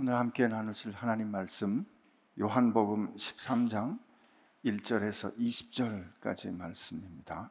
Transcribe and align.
오늘 0.00 0.14
함께 0.14 0.46
나누실 0.46 0.92
하나님 0.92 1.32
말씀 1.32 1.84
요한복음 2.38 3.16
13장 3.16 3.98
1절에서 4.64 5.36
20절까지 5.36 6.56
말씀입니다. 6.56 7.50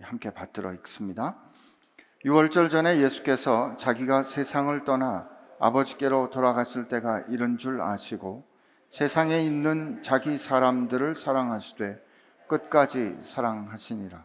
함께 0.00 0.30
받들어 0.30 0.72
읽습니다. 0.72 1.36
6월절 2.24 2.70
전에 2.70 2.96
예수께서 3.02 3.76
자기가 3.76 4.22
세상을 4.22 4.84
떠나 4.86 5.28
아버지께로 5.60 6.30
돌아갔을 6.30 6.88
때가 6.88 7.20
이른 7.28 7.58
줄 7.58 7.82
아시고 7.82 8.48
세상에 8.88 9.42
있는 9.42 10.00
자기 10.00 10.38
사람들을 10.38 11.14
사랑하시되 11.14 12.02
끝까지 12.46 13.18
사랑하시니라. 13.22 14.24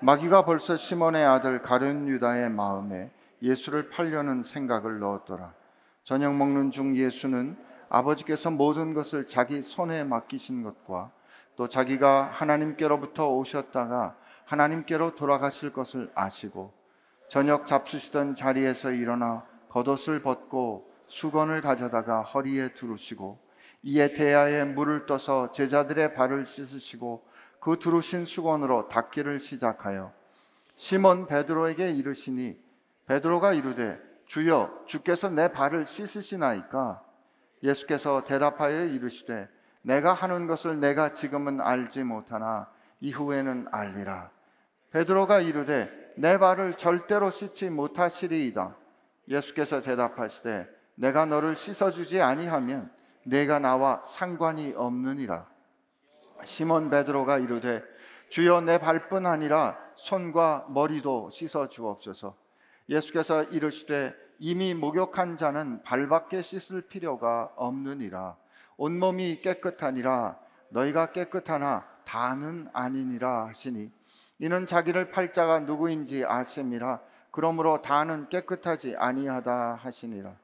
마귀가 0.00 0.44
벌써 0.44 0.76
시몬의 0.76 1.24
아들 1.24 1.60
가룟 1.60 2.06
유다의 2.06 2.50
마음에 2.50 3.10
예수를 3.42 3.90
팔려는 3.90 4.44
생각을 4.44 5.00
넣었더라. 5.00 5.65
저녁 6.06 6.36
먹는 6.36 6.70
중 6.70 6.96
예수는 6.96 7.56
아버지께서 7.88 8.52
모든 8.52 8.94
것을 8.94 9.26
자기 9.26 9.60
손에 9.60 10.04
맡기신 10.04 10.62
것과 10.62 11.10
또 11.56 11.68
자기가 11.68 12.30
하나님께로부터 12.32 13.28
오셨다가 13.30 14.16
하나님께로 14.44 15.16
돌아가실 15.16 15.72
것을 15.72 16.12
아시고 16.14 16.72
저녁 17.26 17.66
잡수시던 17.66 18.36
자리에서 18.36 18.92
일어나 18.92 19.44
겉옷을 19.70 20.22
벗고 20.22 20.88
수건을 21.08 21.60
가져다가 21.60 22.22
허리에 22.22 22.74
두르시고 22.74 23.40
이에 23.82 24.12
대야에 24.12 24.62
물을 24.62 25.06
떠서 25.06 25.50
제자들의 25.50 26.14
발을 26.14 26.46
씻으시고 26.46 27.26
그 27.58 27.80
두르신 27.80 28.26
수건으로 28.26 28.86
닦기를 28.86 29.40
시작하여 29.40 30.12
시몬 30.76 31.26
베드로에게 31.26 31.90
이르시니 31.90 32.56
베드로가 33.06 33.54
이르되 33.54 34.05
주여 34.26 34.84
주께서 34.86 35.30
내 35.30 35.48
발을 35.48 35.86
씻으시나이까? 35.86 37.02
예수께서 37.62 38.24
대답하여 38.24 38.84
이르시되 38.84 39.48
내가 39.82 40.12
하는 40.12 40.46
것을 40.46 40.80
내가 40.80 41.12
지금은 41.12 41.60
알지 41.60 42.02
못하나 42.02 42.68
이후에는 43.00 43.68
알리라. 43.70 44.30
베드로가 44.90 45.40
이르되 45.40 45.90
내 46.16 46.38
발을 46.38 46.74
절대로 46.74 47.30
씻지 47.30 47.70
못하시리이다. 47.70 48.76
예수께서 49.28 49.80
대답하시되 49.80 50.68
내가 50.96 51.26
너를 51.26 51.56
씻어 51.56 51.90
주지 51.90 52.20
아니하면 52.20 52.90
내가 53.24 53.58
나와 53.58 54.02
상관이 54.06 54.74
없느니라. 54.76 55.46
시몬 56.44 56.90
베드로가 56.90 57.38
이르되 57.38 57.82
주여 58.28 58.62
내 58.62 58.78
발뿐 58.78 59.26
아니라 59.26 59.78
손과 59.94 60.66
머리도 60.68 61.30
씻어 61.30 61.68
주옵소서 61.68 62.36
예수께서 62.88 63.44
이르시되 63.44 64.14
이미 64.38 64.74
목욕한 64.74 65.36
자는 65.36 65.82
발밖에 65.82 66.42
씻을 66.42 66.82
필요가 66.82 67.50
없느니라. 67.56 68.36
온몸이 68.76 69.40
깨끗하니라. 69.40 70.38
너희가 70.68 71.12
깨끗하나 71.12 71.86
다는 72.04 72.68
아니니라 72.72 73.46
하시니. 73.46 73.90
이는 74.38 74.66
자기를 74.66 75.10
팔자가 75.10 75.60
누구인지 75.60 76.24
아심이라 76.24 77.00
그러므로 77.30 77.82
다는 77.82 78.28
깨끗하지 78.28 78.96
아니하다 78.96 79.78
하시니라. 79.82 80.36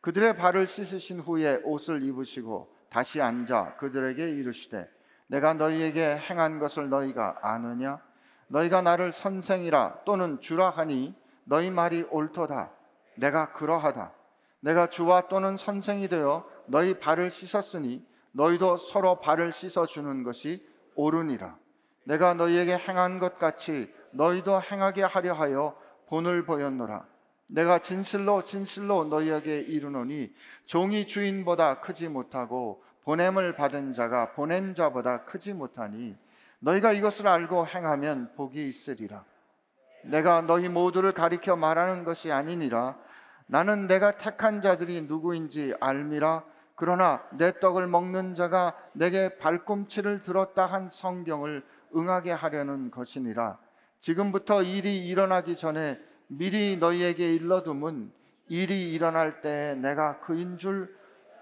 그들의 0.00 0.36
발을 0.36 0.66
씻으신 0.66 1.20
후에 1.20 1.60
옷을 1.64 2.02
입으시고 2.02 2.74
다시 2.88 3.20
앉아 3.20 3.76
그들에게 3.76 4.30
이르시되 4.30 4.88
내가 5.26 5.54
너희에게 5.54 6.16
행한 6.16 6.58
것을 6.58 6.88
너희가 6.88 7.38
아느냐? 7.42 8.00
너희가 8.48 8.82
나를 8.82 9.12
선생이라 9.12 10.04
또는 10.04 10.40
주라 10.40 10.70
하니 10.70 11.14
너희 11.46 11.70
말이 11.70 12.04
옳도다. 12.10 12.70
내가 13.16 13.52
그러하다. 13.52 14.12
내가 14.60 14.88
주와 14.88 15.28
또는 15.28 15.56
선생이 15.56 16.08
되어 16.08 16.44
너희 16.66 16.98
발을 16.98 17.30
씻었으니 17.30 18.04
너희도 18.32 18.76
서로 18.76 19.20
발을 19.20 19.52
씻어 19.52 19.86
주는 19.86 20.22
것이 20.24 20.66
옳으니라. 20.96 21.56
내가 22.04 22.34
너희에게 22.34 22.76
행한 22.76 23.18
것 23.18 23.38
같이 23.38 23.92
너희도 24.10 24.60
행하게 24.60 25.02
하려 25.02 25.34
하여 25.34 25.78
본을 26.08 26.44
보였노라. 26.44 27.06
내가 27.46 27.78
진실로 27.78 28.42
진실로 28.42 29.04
너희에게 29.04 29.60
이르노니 29.60 30.34
종이 30.64 31.06
주인보다 31.06 31.80
크지 31.80 32.08
못하고 32.08 32.82
보냄을 33.04 33.54
받은 33.54 33.92
자가 33.92 34.32
보낸 34.32 34.74
자보다 34.74 35.24
크지 35.24 35.54
못하니 35.54 36.16
너희가 36.58 36.92
이것을 36.92 37.28
알고 37.28 37.68
행하면 37.68 38.32
복이 38.34 38.68
있으리라. 38.68 39.24
내가 40.06 40.40
너희 40.42 40.68
모두를 40.68 41.12
가리켜 41.12 41.56
말하는 41.56 42.04
것이 42.04 42.32
아니니라. 42.32 42.96
나는 43.46 43.86
내가 43.86 44.16
택한 44.16 44.60
자들이 44.60 45.02
누구인지 45.02 45.74
알미라. 45.80 46.44
그러나 46.74 47.22
내 47.32 47.58
떡을 47.58 47.86
먹는 47.86 48.34
자가 48.34 48.76
내게 48.92 49.38
발꿈치를 49.38 50.22
들었다 50.22 50.66
한 50.66 50.90
성경을 50.90 51.64
응하게 51.94 52.32
하려는 52.32 52.90
것이니라. 52.90 53.58
지금부터 54.00 54.62
일이 54.62 55.06
일어나기 55.06 55.56
전에 55.56 55.98
미리 56.28 56.76
너희에게 56.76 57.34
일러둠은 57.34 58.12
일이 58.48 58.92
일어날 58.92 59.40
때 59.40 59.74
내가 59.76 60.20
그인 60.20 60.58
줄 60.58 60.94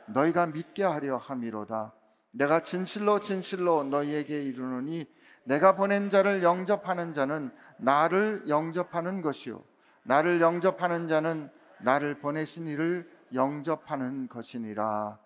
너희가 0.06 0.46
믿게 0.46 0.84
하려 0.84 1.16
함이로다. 1.16 1.92
내가 2.30 2.62
진실로 2.62 3.20
진실로 3.20 3.84
너희에게 3.84 4.42
이르노니 4.42 5.06
내가 5.44 5.76
보낸 5.76 6.10
자를 6.10 6.42
영접하는 6.42 7.12
자는 7.12 7.54
나를 7.78 8.48
영접하는 8.48 9.22
것이요 9.22 9.64
나를 10.04 10.40
영접하는 10.40 11.08
자는 11.08 11.50
나를 11.80 12.18
보내신 12.18 12.66
이를 12.66 13.10
영접하는 13.32 14.28
것이니라. 14.28 15.20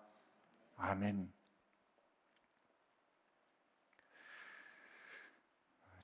아멘. 0.77 1.31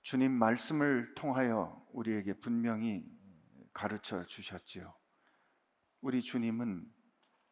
주님 0.01 0.31
말씀을 0.31 1.15
통하여 1.15 1.83
우리에게 1.91 2.33
분명히 2.33 3.03
가르쳐 3.73 4.23
주셨지요. 4.25 4.93
우리 6.01 6.21
주님은 6.21 6.85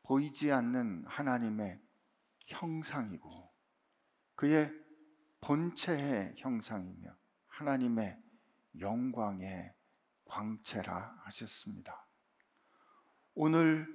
보이지 0.03 0.51
않는 0.51 1.06
하나님의 1.07 1.81
형상이고 2.47 3.51
그의 4.35 4.72
본체의 5.44 6.36
형상이며 6.38 7.14
하나님의 7.48 8.18
영광의 8.80 9.74
광채라 10.24 11.18
하셨습니다. 11.26 12.08
오늘 13.34 13.86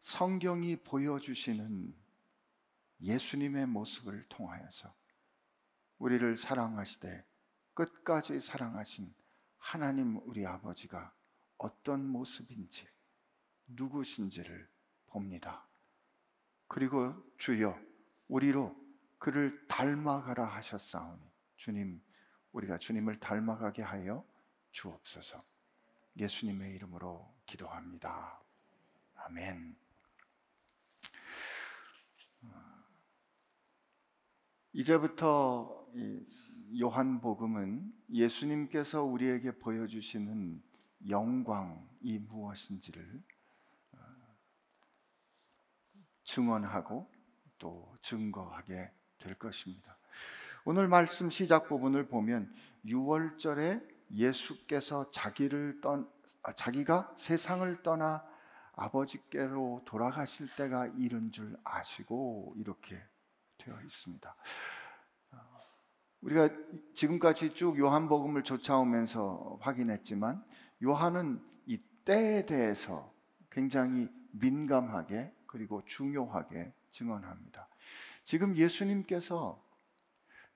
성경이 0.00 0.76
보여주시는 0.76 1.92
예수님의 3.00 3.66
모습을 3.66 4.28
통하여서 4.28 4.94
우리를 5.98 6.36
사랑하시되 6.36 7.26
끝까지 7.74 8.40
사랑하신 8.40 9.12
하나님 9.58 10.20
우리 10.24 10.46
아버지가 10.46 11.12
어떤 11.58 12.06
모습인지 12.06 12.86
누구신지를 13.66 14.70
봅니다. 15.06 15.66
그리고 16.68 17.12
주여 17.38 17.76
우리로 18.28 18.81
그를 19.22 19.64
닮아가라 19.68 20.44
하셨사오니 20.44 21.22
주님 21.54 22.02
우리가 22.50 22.76
주님을 22.76 23.20
닮아가게 23.20 23.80
하여 23.80 24.26
주옵소서. 24.72 25.38
예수님의 26.16 26.74
이름으로 26.74 27.32
기도합니다. 27.46 28.42
아멘. 29.14 29.76
이제부터 34.72 35.86
요한복음은 36.80 37.94
예수님께서 38.10 39.04
우리에게 39.04 39.56
보여주시는 39.56 40.60
영광이 41.08 42.18
무엇인지를 42.18 43.22
어, 43.92 43.98
증언하고 46.24 47.08
또 47.58 47.96
증거하게 48.02 48.90
될 49.22 49.34
것입니다. 49.34 49.96
오늘 50.64 50.88
말씀 50.88 51.30
시작 51.30 51.68
부분을 51.68 52.08
보면 52.08 52.52
6월절에 52.84 53.82
예수께서 54.10 55.10
자기를 55.10 55.80
떠 55.80 56.04
아, 56.44 56.52
자기가 56.52 57.14
세상을 57.16 57.82
떠나 57.82 58.24
아버지께로 58.74 59.82
돌아가실 59.84 60.48
때가 60.56 60.88
이른 60.98 61.30
줄 61.30 61.56
아시고 61.62 62.54
이렇게 62.56 63.00
되어 63.58 63.80
있습니다. 63.80 64.34
어, 65.32 65.36
우리가 66.22 66.48
지금까지 66.94 67.54
쭉 67.54 67.78
요한복음을 67.78 68.42
쫓아오면서 68.42 69.58
확인했지만 69.60 70.44
요한은 70.82 71.40
이 71.66 71.78
때에 72.04 72.44
대해서 72.44 73.12
굉장히 73.50 74.08
민감하게 74.32 75.32
그리고 75.46 75.84
중요하게 75.84 76.72
증언합니다. 76.90 77.68
지금 78.24 78.56
예수님께서 78.56 79.62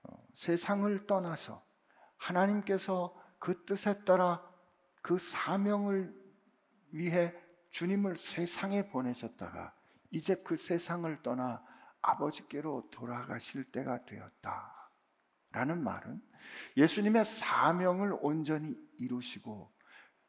어, 0.03 0.27
세상을 0.33 1.05
떠나서 1.05 1.65
하나님께서 2.17 3.15
그 3.39 3.65
뜻에 3.65 4.03
따라 4.03 4.43
그 5.01 5.17
사명을 5.17 6.13
위해 6.91 7.33
주님을 7.71 8.17
세상에 8.17 8.89
보내셨다가 8.89 9.73
이제 10.11 10.35
그 10.43 10.55
세상을 10.55 11.21
떠나 11.21 11.63
아버지께로 12.01 12.89
돌아가실 12.91 13.71
때가 13.71 14.05
되었다. 14.05 14.73
라는 15.51 15.83
말은 15.83 16.21
예수님의 16.75 17.25
사명을 17.25 18.17
온전히 18.21 18.75
이루시고 18.97 19.73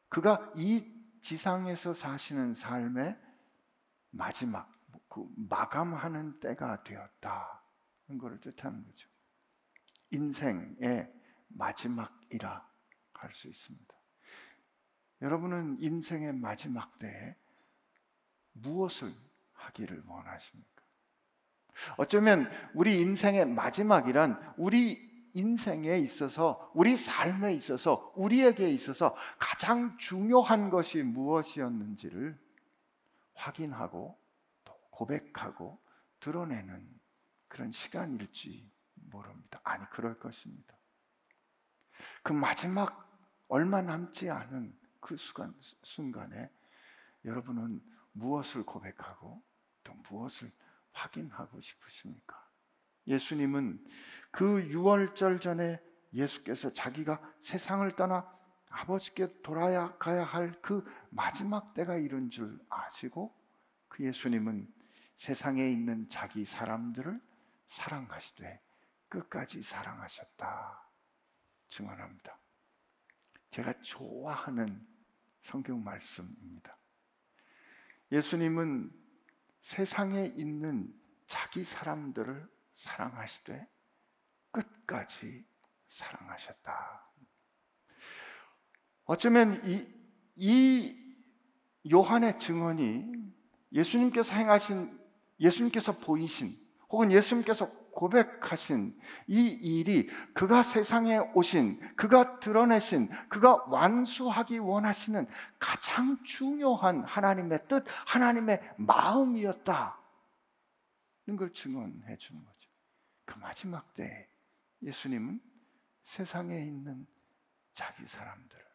그가 0.09 0.51
이 0.55 0.91
지상에서 1.21 1.93
사시는 1.93 2.53
삶의 2.53 3.17
마지막, 4.11 4.71
그 5.07 5.27
마감하는 5.35 6.39
때가 6.39 6.83
되었다는 6.83 8.17
것을 8.19 8.39
뜻하는 8.41 8.83
거죠. 8.85 9.09
인생의 10.11 11.11
마지막이라 11.49 12.69
할 13.19 13.33
수 13.33 13.47
있습니다. 13.47 13.95
여러분은 15.21 15.77
인생의 15.79 16.33
마지막 16.33 16.97
때에 16.99 17.35
무엇을 18.53 19.13
하기를 19.53 20.03
원하십니까? 20.07 20.83
어쩌면 21.97 22.49
우리 22.73 23.01
인생의 23.01 23.45
마지막이란 23.45 24.55
우리 24.57 25.09
인생에 25.33 25.97
있어서 25.99 26.71
우리 26.73 26.97
삶에 26.97 27.53
있어서 27.53 28.11
우리에게 28.15 28.69
있어서 28.71 29.15
가장 29.37 29.97
중요한 29.97 30.69
것이 30.69 31.03
무엇이었는지를 31.03 32.37
확인하고 33.33 34.17
또 34.17 34.18
고백하고 34.99 35.79
드러내는 36.19 36.99
그런 37.47 37.71
시간일지 37.71 38.69
모릅니다. 38.95 39.61
아니 39.63 39.85
그럴 39.91 40.19
것입니다. 40.19 40.75
그 42.21 42.33
마지막 42.33 43.09
얼마 43.47 43.81
남지 43.81 44.29
않은 44.29 44.77
그 44.99 45.15
순간, 45.15 45.55
순간에 45.83 46.51
여러분은 47.23 47.81
무엇을 48.11 48.63
고백하고 48.65 49.41
또 49.83 49.93
무엇을 50.09 50.51
확인하고 50.91 51.61
싶으십니까? 51.61 52.45
예수님은 53.07 53.81
그 54.31 54.65
유월절 54.65 55.39
전에 55.39 55.81
예수께서 56.11 56.71
자기가 56.73 57.21
세상을 57.39 57.89
떠나 57.95 58.29
아버지께 58.69 59.41
돌아야 59.41 59.95
가야 59.97 60.23
할 60.25 60.61
그 60.61 60.83
마지막 61.09 61.73
때가 61.73 61.95
이른 61.95 62.29
줄 62.29 62.59
아시고 62.69 63.33
그 63.87 64.03
예수님은 64.03 64.78
세상에 65.19 65.69
있는 65.69 66.07
자기 66.07 66.45
사람들을 66.45 67.21
사랑하시되 67.67 68.61
끝까지 69.09 69.61
사랑하셨다 69.61 70.89
증언합니다. 71.67 72.39
제가 73.51 73.81
좋아하는 73.81 74.87
성경 75.43 75.83
말씀입니다. 75.83 76.77
예수님은 78.13 78.93
세상에 79.59 80.25
있는 80.25 80.97
자기 81.27 81.65
사람들을 81.65 82.49
사랑하시되 82.71 83.67
끝까지 84.51 85.45
사랑하셨다. 85.87 87.11
어쩌면 89.03 89.61
이, 89.65 89.85
이 90.37 91.15
요한의 91.91 92.39
증언이 92.39 93.19
예수님께서 93.73 94.33
행하신, 94.33 94.98
예수님께서 95.39 95.97
보이신, 95.97 96.57
혹은 96.89 97.11
예수님께서 97.11 97.69
고백하신 97.91 98.97
이 99.27 99.47
일이 99.47 100.07
그가 100.33 100.63
세상에 100.63 101.17
오신, 101.33 101.95
그가 101.95 102.39
드러내신, 102.39 103.09
그가 103.27 103.65
완수하기 103.67 104.59
원하시는 104.59 105.27
가장 105.59 106.23
중요한 106.23 107.03
하나님의 107.03 107.67
뜻, 107.67 107.83
하나님의 108.05 108.75
마음이었다. 108.77 109.99
걸 111.37 111.53
증언해 111.53 112.17
주는 112.17 112.43
거죠. 112.43 112.69
그 113.25 113.37
마지막 113.37 113.93
때 113.93 114.27
예수님은 114.81 115.39
세상에 116.05 116.59
있는 116.59 117.05
자기 117.73 118.07
사람들을 118.07 118.65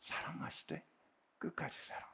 사랑하시되 0.00 0.84
끝까지 1.38 1.78
사랑하셨다. 1.80 2.13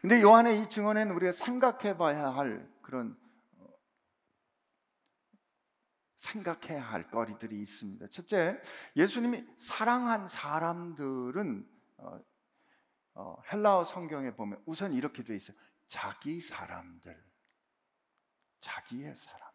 근데 0.00 0.20
요한의 0.22 0.62
이 0.62 0.68
증언에는 0.68 1.14
우리가 1.14 1.32
생각해 1.32 1.96
봐야 1.96 2.28
할 2.28 2.68
그런 2.82 3.18
어, 3.58 3.66
생각해야 6.20 6.82
할 6.82 7.10
거리들이 7.10 7.60
있습니다. 7.60 8.08
첫째, 8.08 8.60
예수님이 8.94 9.44
사랑한 9.56 10.28
사람들은 10.28 11.68
어, 11.98 12.20
어, 13.14 13.42
헬라어 13.52 13.84
성경에 13.84 14.34
보면 14.34 14.62
우선 14.66 14.92
이렇게 14.92 15.24
돼 15.24 15.34
있어요. 15.36 15.56
자기 15.88 16.40
사람들, 16.40 17.16
자기의 18.60 19.14
사람. 19.14 19.46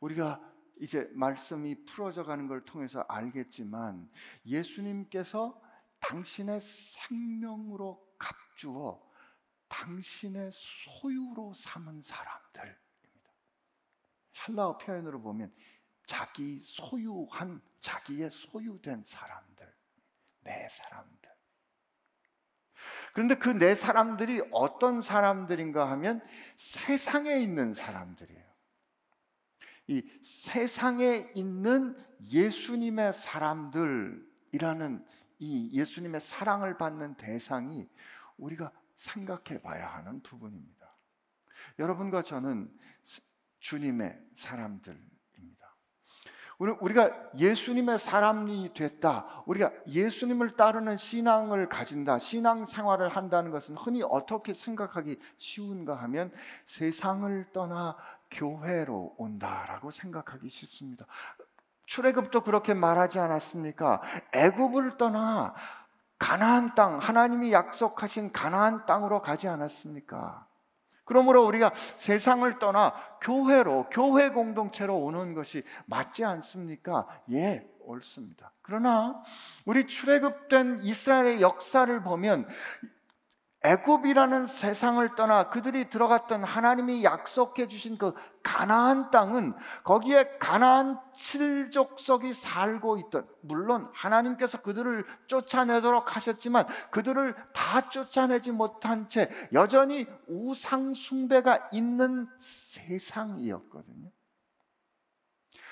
우리가 0.00 0.40
이제 0.80 1.10
말씀이 1.12 1.84
풀어져 1.84 2.24
가는 2.24 2.46
걸 2.46 2.64
통해서 2.64 3.04
알겠지만 3.08 4.08
예수님께서 4.46 5.60
당신의 6.00 6.60
생명으로 6.60 8.07
값주어 8.58 9.00
당신의 9.68 10.50
소유로 10.52 11.54
삼은 11.54 12.02
사람들입니다. 12.02 12.78
헬라어 14.48 14.78
표현으로 14.78 15.20
보면 15.20 15.52
자기 16.06 16.60
소유한 16.64 17.60
자기의 17.80 18.30
소유된 18.30 19.04
사람들, 19.04 19.74
내 20.40 20.68
사람들. 20.68 21.28
그런데 23.12 23.34
그 23.34 23.50
내 23.50 23.74
사람들이 23.74 24.42
어떤 24.52 25.00
사람들인가 25.00 25.90
하면 25.92 26.20
세상에 26.56 27.38
있는 27.38 27.74
사람들이에요. 27.74 28.48
이 29.88 30.02
세상에 30.22 31.30
있는 31.34 31.96
예수님의 32.20 33.12
사람들이라는 33.12 35.06
이 35.40 35.70
예수님의 35.78 36.20
사랑을 36.20 36.76
받는 36.76 37.16
대상이 37.16 37.88
우리가 38.38 38.72
생각해 38.96 39.62
봐야 39.62 39.86
하는 39.88 40.22
부분입니다. 40.22 40.94
여러분과 41.78 42.22
저는 42.22 42.72
주님의 43.60 44.18
사람들입니다. 44.34 45.18
우리가 46.58 47.30
예수님의 47.36 47.98
사람이 48.00 48.72
됐다. 48.74 49.44
우리가 49.46 49.70
예수님을 49.86 50.56
따르는 50.56 50.96
신앙을 50.96 51.68
가진다. 51.68 52.18
신앙 52.18 52.64
생활을 52.64 53.08
한다는 53.08 53.52
것은 53.52 53.76
흔히 53.76 54.02
어떻게 54.02 54.54
생각하기 54.54 55.20
쉬운가 55.36 55.94
하면 55.94 56.32
세상을 56.64 57.52
떠나 57.52 57.96
교회로 58.30 59.14
온다라고 59.18 59.92
생각하기 59.92 60.50
쉽습니다. 60.50 61.06
출애굽도 61.86 62.42
그렇게 62.42 62.74
말하지 62.74 63.18
않았습니까? 63.18 64.02
애굽을 64.34 64.98
떠나 64.98 65.54
가나안 66.18 66.74
땅 66.74 66.98
하나님이 66.98 67.52
약속하신 67.52 68.32
가나안 68.32 68.86
땅으로 68.86 69.22
가지 69.22 69.48
않았습니까? 69.48 70.46
그러므로 71.04 71.46
우리가 71.46 71.72
세상을 71.96 72.58
떠나 72.58 72.92
교회로 73.22 73.86
교회 73.90 74.28
공동체로 74.28 74.98
오는 74.98 75.32
것이 75.34 75.62
맞지 75.86 76.24
않습니까? 76.24 77.06
예, 77.30 77.66
옳습니다. 77.80 78.52
그러나 78.60 79.22
우리 79.64 79.86
출애굽된 79.86 80.80
이스라엘의 80.82 81.40
역사를 81.40 82.02
보면 82.02 82.46
애굽이라는 83.64 84.46
세상을 84.46 85.16
떠나 85.16 85.50
그들이 85.50 85.90
들어갔던 85.90 86.44
하나님이 86.44 87.02
약속해 87.02 87.66
주신 87.66 87.98
그 87.98 88.14
가나안 88.42 89.10
땅은 89.10 89.52
거기에 89.82 90.38
가나안 90.38 91.00
칠족석이 91.12 92.34
살고 92.34 92.98
있던 92.98 93.28
물론 93.42 93.90
하나님께서 93.92 94.62
그들을 94.62 95.04
쫓아내도록 95.26 96.14
하셨지만 96.14 96.66
그들을 96.90 97.34
다 97.52 97.90
쫓아내지 97.90 98.52
못한 98.52 99.08
채 99.08 99.28
여전히 99.52 100.06
우상 100.28 100.94
숭배가 100.94 101.68
있는 101.72 102.28
세상이었거든요. 102.38 104.10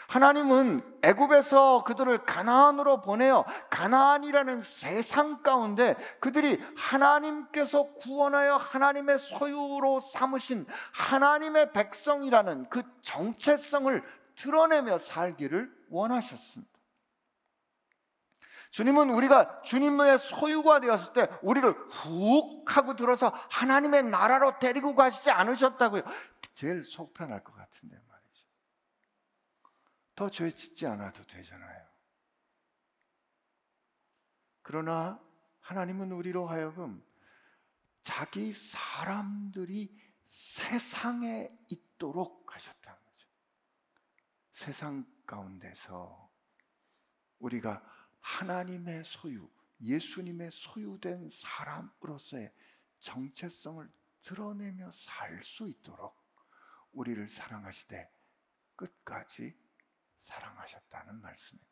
하나님은 0.09 0.99
애굽에서 1.03 1.85
그들을 1.85 2.25
가나안으로 2.25 3.03
보내어 3.03 3.45
가나안이라는 3.71 4.63
세상 4.63 5.43
가운데 5.43 5.97
그들이 6.21 6.63
하나님께서 6.77 7.93
구원하여 7.95 8.57
하나님의 8.57 9.19
소유로 9.19 10.01
삼으신 10.01 10.67
하나님의 10.93 11.73
백성이라는 11.73 12.69
그 12.69 12.83
정체성을 13.03 14.03
드러내며 14.37 14.99
살기를 14.99 15.75
원하셨습니다. 15.91 16.77
주님은 18.71 19.09
우리가 19.11 19.63
주님의 19.63 20.19
소유가 20.19 20.81
되었을 20.81 21.13
때 21.15 21.29
우리를 21.41 21.69
훅 21.71 22.65
하고 22.67 22.95
들어서 22.95 23.33
하나님의 23.51 24.03
나라로 24.05 24.59
데리고 24.59 24.95
가시지 24.95 25.31
않으셨다고요. 25.31 26.03
제일 26.53 26.85
속편할 26.85 27.43
것 27.43 27.55
같은데 27.57 27.97
더 30.17 30.31
죄 30.31 30.51
짓지 30.51 30.87
않아도 30.87 31.25
되잖아요. 31.27 31.87
그러나 34.63 35.23
하나님은 35.61 36.11
우리로 36.11 36.47
하여금 36.47 37.05
자기 38.03 38.53
사람들이 38.53 39.95
세상에 40.25 41.51
있도록 41.69 42.55
하셨다는 42.55 42.99
거죠. 43.05 43.29
세상 44.51 45.05
가운데서 45.27 46.33
우리가 47.39 47.85
하나님의 48.21 49.05
소유, 49.05 49.49
예수님의 49.81 50.51
소유된 50.51 51.29
사람으로서의 51.31 52.53
정체성을 53.01 53.89
드러내며 54.23 54.91
살 54.91 55.43
수 55.45 55.69
있도록 55.69 56.17
우리를 56.93 57.29
사랑하시되 57.29 58.11
끝까지 58.75 59.66
사랑하셨다는 60.21 61.21
말씀입니다. 61.21 61.71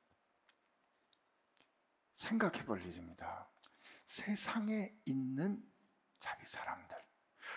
생각해 2.14 2.64
볼 2.64 2.80
일입니다. 2.82 3.48
세상에 4.06 4.92
있는 5.04 5.62
자기 6.20 6.46
사람들. 6.46 6.96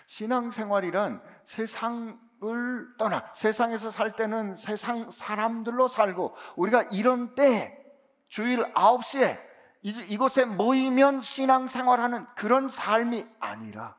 신앙생활이란 0.07 1.21
세상을 1.45 2.97
떠나 2.97 3.31
세상에서 3.33 3.91
살 3.91 4.15
때는 4.15 4.55
세상 4.55 5.11
사람들로 5.11 5.87
살고 5.87 6.35
우리가 6.55 6.83
이런 6.83 7.35
때 7.35 7.77
주일 8.27 8.73
9시에 8.73 9.45
이곳에 9.81 10.45
모이면 10.45 11.21
신앙생활하는 11.21 12.25
그런 12.35 12.67
삶이 12.67 13.25
아니라 13.39 13.97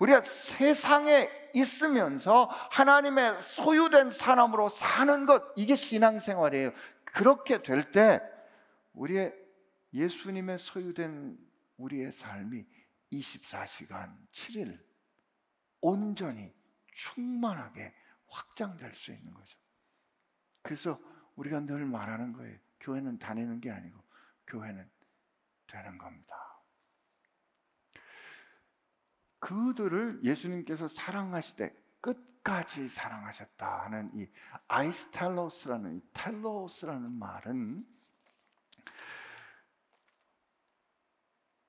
우리가 0.00 0.22
세상에 0.22 1.28
있으면서 1.54 2.44
하나님의 2.44 3.40
소유된 3.40 4.10
사람으로 4.10 4.68
사는 4.68 5.26
것 5.26 5.42
이게 5.56 5.76
신앙생활이에요. 5.76 6.72
그렇게 7.04 7.62
될 7.62 7.90
때 7.92 8.20
우리의 8.92 9.34
예수님의 9.92 10.58
소유된 10.58 11.38
우리의 11.76 12.12
삶이 12.12 12.64
24시간 13.12 14.16
7일 14.32 14.80
온전히 15.80 16.52
충만하게 16.92 17.94
확장될 18.26 18.94
수 18.94 19.12
있는 19.12 19.32
거죠. 19.34 19.58
그래서 20.62 20.98
우리가 21.36 21.60
늘 21.60 21.84
말하는 21.84 22.32
거예요. 22.32 22.58
교회는 22.80 23.18
다니는 23.18 23.60
게 23.60 23.70
아니고 23.70 24.02
교회는 24.46 24.90
되는 25.66 25.98
겁니다. 25.98 26.53
그들을 29.44 30.24
예수님께서 30.24 30.88
사랑하시되 30.88 31.70
끝까지 32.00 32.88
사랑하셨다 32.88 33.84
하는 33.84 34.08
이 34.14 34.26
아이스텔로스라는 34.68 35.96
이 35.98 36.02
텔로스라는 36.14 37.12
말은 37.12 37.86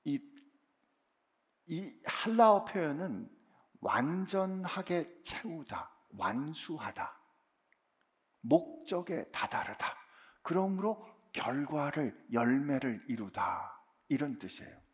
이, 0.04 0.18
이 1.66 2.00
할라어 2.06 2.64
표현은 2.64 3.28
완전하게 3.80 5.22
채우다, 5.22 5.90
완수하다, 6.16 7.20
목적에 8.40 9.30
다다르다. 9.30 9.94
그러므로 10.40 11.06
결과를 11.32 12.26
열매를 12.32 13.04
이루다 13.10 13.82
이런 14.08 14.38
뜻이에요. 14.38 14.85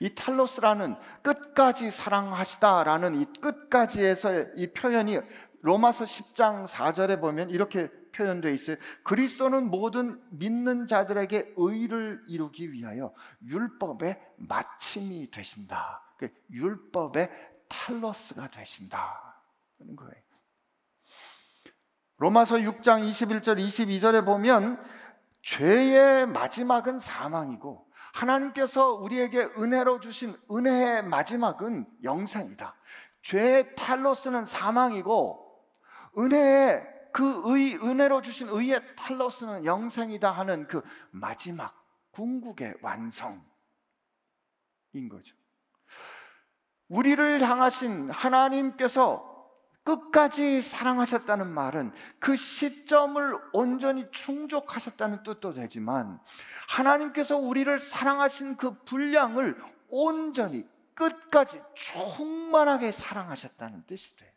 이 0.00 0.14
탈로스라는 0.14 0.96
끝까지 1.22 1.90
사랑하시다라는 1.90 3.20
이 3.20 3.26
끝까지에서 3.40 4.46
이 4.56 4.68
표현이 4.68 5.20
로마서 5.62 6.04
10장 6.04 6.66
4절에 6.66 7.20
보면 7.20 7.50
이렇게 7.50 7.90
표현되어 8.12 8.50
있어요. 8.52 8.76
그리스도는 9.04 9.70
모든 9.70 10.20
믿는 10.30 10.86
자들에게 10.86 11.54
의를 11.56 12.22
이루기 12.28 12.72
위하여 12.72 13.12
율법의 13.44 14.20
마침이 14.36 15.30
되신다. 15.30 16.02
그 16.16 16.28
율법의 16.50 17.30
탈로스가 17.68 18.50
되신다. 18.50 19.36
는 19.80 19.94
거예요. 19.94 20.12
로마서 22.16 22.56
6장 22.56 23.08
21절 23.08 23.58
22절에 23.58 24.24
보면 24.24 24.82
죄의 25.42 26.26
마지막은 26.26 26.98
사망이고 26.98 27.87
하나님께서 28.18 28.94
우리에게 28.94 29.42
은혜로 29.56 30.00
주신 30.00 30.36
은혜의 30.50 31.04
마지막은 31.04 31.86
영생이다. 32.02 32.74
죄의 33.22 33.76
탈로스는 33.76 34.44
사망이고 34.44 35.44
은혜의 36.18 36.86
그 37.12 37.42
의, 37.46 37.76
은혜로 37.76 38.22
주신 38.22 38.48
의의 38.48 38.80
탈로스는 38.96 39.64
영생이다 39.64 40.30
하는 40.30 40.66
그 40.66 40.82
마지막 41.10 41.74
궁극의 42.10 42.74
완성인 42.82 43.40
거죠. 45.08 45.36
우리를 46.88 47.42
향하신 47.42 48.10
하나님께서 48.10 49.27
끝까지 49.88 50.60
사랑하셨다는 50.60 51.46
말은 51.46 51.92
그 52.18 52.36
시점을 52.36 53.34
온전히 53.54 54.06
충족하셨다는 54.10 55.22
뜻도 55.22 55.54
되지만 55.54 56.20
하나님께서 56.68 57.38
우리를 57.38 57.78
사랑하신 57.78 58.58
그 58.58 58.82
분량을 58.84 59.58
온전히 59.88 60.68
끝까지 60.92 61.62
충만하게 61.74 62.92
사랑하셨다는 62.92 63.86
뜻이 63.86 64.14
돼요. 64.16 64.30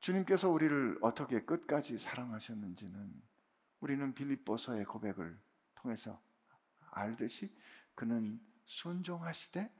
주님께서 0.00 0.50
우리를 0.50 0.98
어떻게 1.02 1.44
끝까지 1.44 1.96
사랑하셨는지는 1.96 3.22
우리는 3.78 4.14
빌립보서의 4.14 4.84
고백을 4.84 5.38
통해서 5.76 6.20
알듯이 6.90 7.56
그는 7.94 8.40
순종하시되 8.64 9.70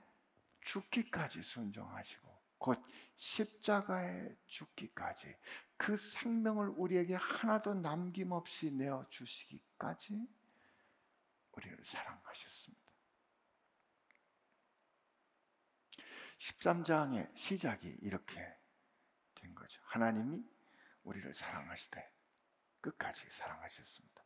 죽기까지 0.60 1.42
순종하시고 1.42 2.25
곧 2.58 2.82
십자가에 3.16 4.34
죽기까지 4.46 5.36
그 5.76 5.96
생명을 5.96 6.68
우리에게 6.76 7.14
하나도 7.14 7.74
남김없이 7.74 8.70
내어 8.70 9.06
주시기까지 9.08 10.26
우리를 11.52 11.84
사랑하셨습니다. 11.84 12.86
13장의 16.38 17.34
시작이 17.36 17.88
이렇게 18.02 18.40
된 19.34 19.54
거죠. 19.54 19.80
하나님이 19.84 20.44
우리를 21.04 21.32
사랑하시되 21.32 22.12
끝까지 22.80 23.26
사랑하셨습니다. 23.30 24.22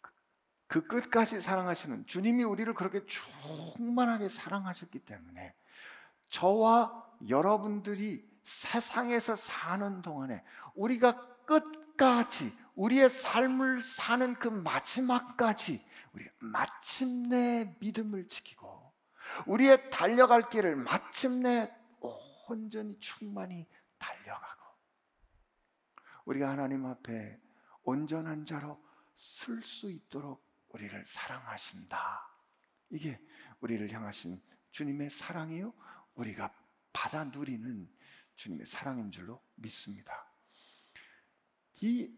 그, 0.00 0.12
그 0.66 0.86
끝까지 0.86 1.40
사랑하시는 1.40 2.06
주님이 2.06 2.44
우리를 2.44 2.72
그렇게 2.74 3.04
충만하게 3.06 4.28
사랑하셨기 4.28 5.00
때문에 5.00 5.54
저와 6.28 7.04
여러분들이 7.28 8.28
세상에서 8.42 9.36
사는 9.36 10.02
동안에 10.02 10.42
우리가 10.74 11.44
끝까지 11.46 12.56
우리의 12.74 13.08
삶을 13.08 13.82
사는 13.82 14.34
그 14.34 14.48
마지막까지 14.48 15.84
우리가 16.12 16.30
마침내 16.38 17.76
믿음을 17.80 18.28
지키고 18.28 18.92
우리의 19.46 19.90
달려갈 19.90 20.48
길을 20.48 20.76
마침내 20.76 21.72
온전히 22.48 22.98
충만히 23.00 23.66
달려가고 23.98 24.64
우리가 26.26 26.50
하나님 26.50 26.84
앞에 26.86 27.40
온전한 27.82 28.44
자로 28.44 28.82
쓸 29.14 29.62
수 29.62 29.90
있도록 29.90 30.44
우리를 30.68 31.04
사랑하신다. 31.04 32.28
이게 32.90 33.20
우리를 33.60 33.90
향하신 33.92 34.42
주님의 34.70 35.10
사랑이요. 35.10 35.72
우리가 36.14 36.54
받아 36.92 37.24
누리는 37.24 37.88
주님의 38.36 38.66
사랑인 38.66 39.10
줄로 39.10 39.40
믿습니다. 39.56 40.30
이 41.80 42.10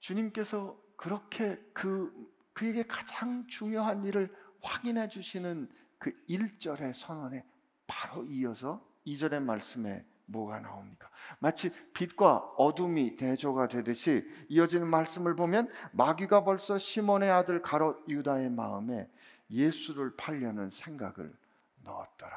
주님께서 0.00 0.80
그렇게 0.96 1.62
그 1.72 2.34
그에게 2.52 2.82
가장 2.84 3.46
중요한 3.46 4.04
일을 4.04 4.34
확인해 4.62 5.08
주시는 5.08 5.70
그 5.98 6.10
1절의 6.26 6.94
선언에 6.94 7.44
바로 7.86 8.24
이어서 8.24 8.82
2절의 9.06 9.42
말씀에 9.42 10.06
뭐가 10.26 10.60
나옵니까? 10.60 11.10
마치 11.38 11.70
빛과 11.92 12.54
어둠이 12.56 13.16
대조가 13.16 13.68
되듯이 13.68 14.26
이어지는 14.48 14.88
말씀을 14.88 15.36
보면 15.36 15.68
마귀가 15.92 16.44
벌써 16.44 16.78
시몬의 16.78 17.30
아들 17.30 17.62
가롯 17.62 18.08
유다의 18.08 18.50
마음에 18.50 19.08
예수를 19.50 20.16
팔려는 20.16 20.70
생각을 20.70 21.36
넣었더라. 21.86 22.36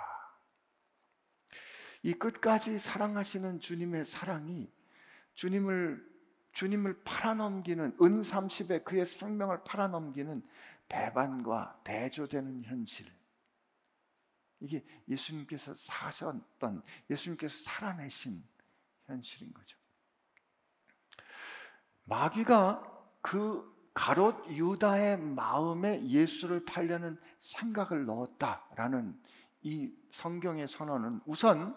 이 2.04 2.14
끝까지 2.14 2.80
사랑하시는 2.80 3.60
주님의 3.60 4.06
사랑이 4.06 4.72
주님을 5.34 6.08
주님을 6.52 7.04
팔아넘기는 7.04 7.86
은 8.02 8.22
30에 8.22 8.84
그의 8.84 9.06
생명을 9.06 9.64
팔아넘기는 9.64 10.46
배반과 10.88 11.80
대조되는 11.84 12.64
현실. 12.64 13.06
이게 14.60 14.84
예수님께서 15.08 15.76
사셨던 15.76 16.82
예수님께서 17.10 17.64
살아내신 17.64 18.44
현실인 19.06 19.54
거죠. 19.54 19.78
마귀가 22.04 22.84
그 23.22 23.79
가롯 23.94 24.48
유다의 24.50 25.18
마음에 25.18 26.04
예수를 26.06 26.66
팔려는 26.66 27.20
생각을 27.40 28.06
넣었다라는 28.06 29.20
이 29.62 29.92
성경의 30.12 30.68
선언은 30.68 31.22
우선 31.26 31.76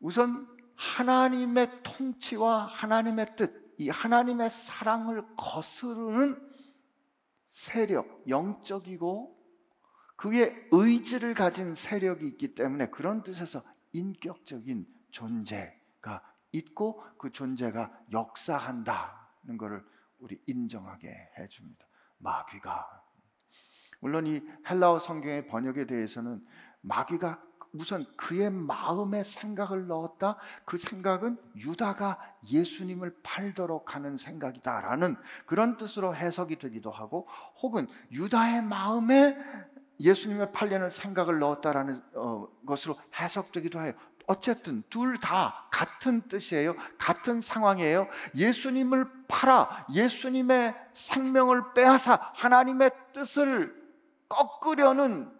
우선 0.00 0.48
하나님의 0.76 1.82
통치와 1.82 2.64
하나님의 2.64 3.36
뜻, 3.36 3.74
이 3.78 3.90
하나님의 3.90 4.48
사랑을 4.50 5.24
거스르는 5.36 6.40
세력, 7.44 8.24
영적이고 8.28 9.38
그의 10.16 10.68
의지를 10.70 11.34
가진 11.34 11.74
세력이 11.74 12.26
있기 12.28 12.54
때문에 12.54 12.88
그런 12.90 13.22
뜻에서 13.22 13.62
인격적인 13.92 14.86
존재가 15.10 16.22
있고 16.52 17.02
그 17.18 17.30
존재가 17.30 18.06
역사한다는 18.12 19.58
것을 19.58 19.84
우리 20.20 20.40
인정하게 20.46 21.30
해줍니다. 21.38 21.86
마귀가 22.18 23.02
물론 24.00 24.26
이 24.26 24.40
헬라어 24.68 24.98
성경의 24.98 25.46
번역에 25.46 25.86
대해서는 25.86 26.44
마귀가 26.80 27.42
우선 27.72 28.04
그의 28.16 28.50
마음에 28.50 29.22
생각을 29.22 29.86
넣었다. 29.86 30.36
그 30.64 30.76
생각은 30.76 31.38
유다가 31.56 32.18
예수님을 32.50 33.20
팔도록 33.22 33.94
하는 33.94 34.16
생각이다라는 34.16 35.16
그런 35.46 35.76
뜻으로 35.76 36.14
해석이 36.14 36.58
되기도 36.58 36.90
하고, 36.90 37.28
혹은 37.62 37.86
유다의 38.10 38.62
마음에 38.62 39.36
예수님을 40.00 40.50
팔려는 40.50 40.90
생각을 40.90 41.38
넣었다라는 41.38 42.02
어, 42.14 42.48
것으로 42.66 42.98
해석되기도 43.14 43.80
해요. 43.82 43.92
어쨌든 44.26 44.82
둘 44.88 45.18
다 45.20 45.68
같은 45.70 46.22
뜻이에요. 46.28 46.74
같은 46.98 47.40
상황이에요. 47.40 48.08
예수님을 48.34 49.26
팔아 49.28 49.86
예수님의 49.92 50.74
생명을 50.94 51.74
빼앗아 51.74 52.32
하나님의 52.34 52.90
뜻을 53.12 53.74
꺾으려는 54.28 55.30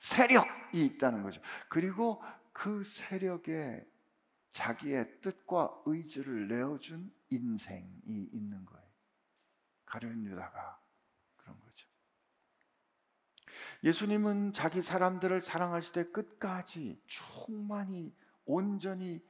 세력이 0.00 0.84
있다는 0.84 1.22
거죠. 1.22 1.40
그리고 1.68 2.22
그 2.52 2.82
세력에 2.82 3.86
자기의 4.52 5.20
뜻과 5.20 5.70
의지를 5.86 6.48
내어준 6.48 7.12
인생이 7.30 8.28
있는 8.32 8.64
거예요. 8.66 8.86
가룟 9.86 10.24
유다가. 10.24 10.79
예수님은 13.84 14.52
자기 14.52 14.82
사람들을 14.82 15.40
사랑하실 15.40 15.92
때 15.92 16.04
끝까지 16.04 17.00
충만히 17.06 18.14
온전히 18.44 19.22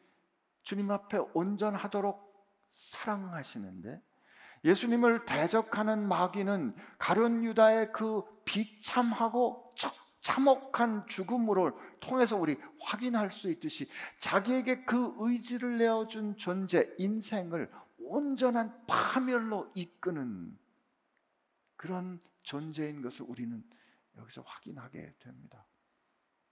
주님 0.63 0.91
앞에 0.91 1.19
온전하도록 1.35 2.31
사랑하시는데 2.71 4.01
예수님을 4.65 5.25
대적하는 5.25 6.07
마귀는 6.07 6.75
가룟 6.99 7.45
유다의 7.45 7.93
그 7.93 8.23
비참하고 8.45 9.75
참혹한 10.21 11.07
죽음으로 11.07 11.79
통해서 11.99 12.37
우리 12.37 12.59
확인할 12.81 13.31
수 13.31 13.51
있듯이 13.51 13.89
자기에게 14.19 14.85
그 14.85 15.15
의지를 15.19 15.79
내어준 15.79 16.37
존재 16.37 16.93
인생을 16.99 17.71
온전한 17.99 18.87
파멸로 18.87 19.71
이끄는 19.75 20.59
그런 21.77 22.21
존재인 22.43 23.01
것을 23.01 23.25
우리는 23.29 23.65
여기서 24.17 24.43
확인하게 24.43 25.15
됩니다. 25.19 25.67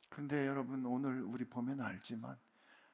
근데 0.09 0.47
여러분 0.47 0.85
오늘 0.87 1.23
우리 1.23 1.45
보면 1.45 1.81
알지만 1.81 2.39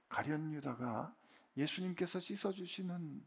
가련 0.09 0.53
유다가 0.53 1.15
예수님께서 1.57 2.19
씻어 2.21 2.53
주시는 2.53 3.25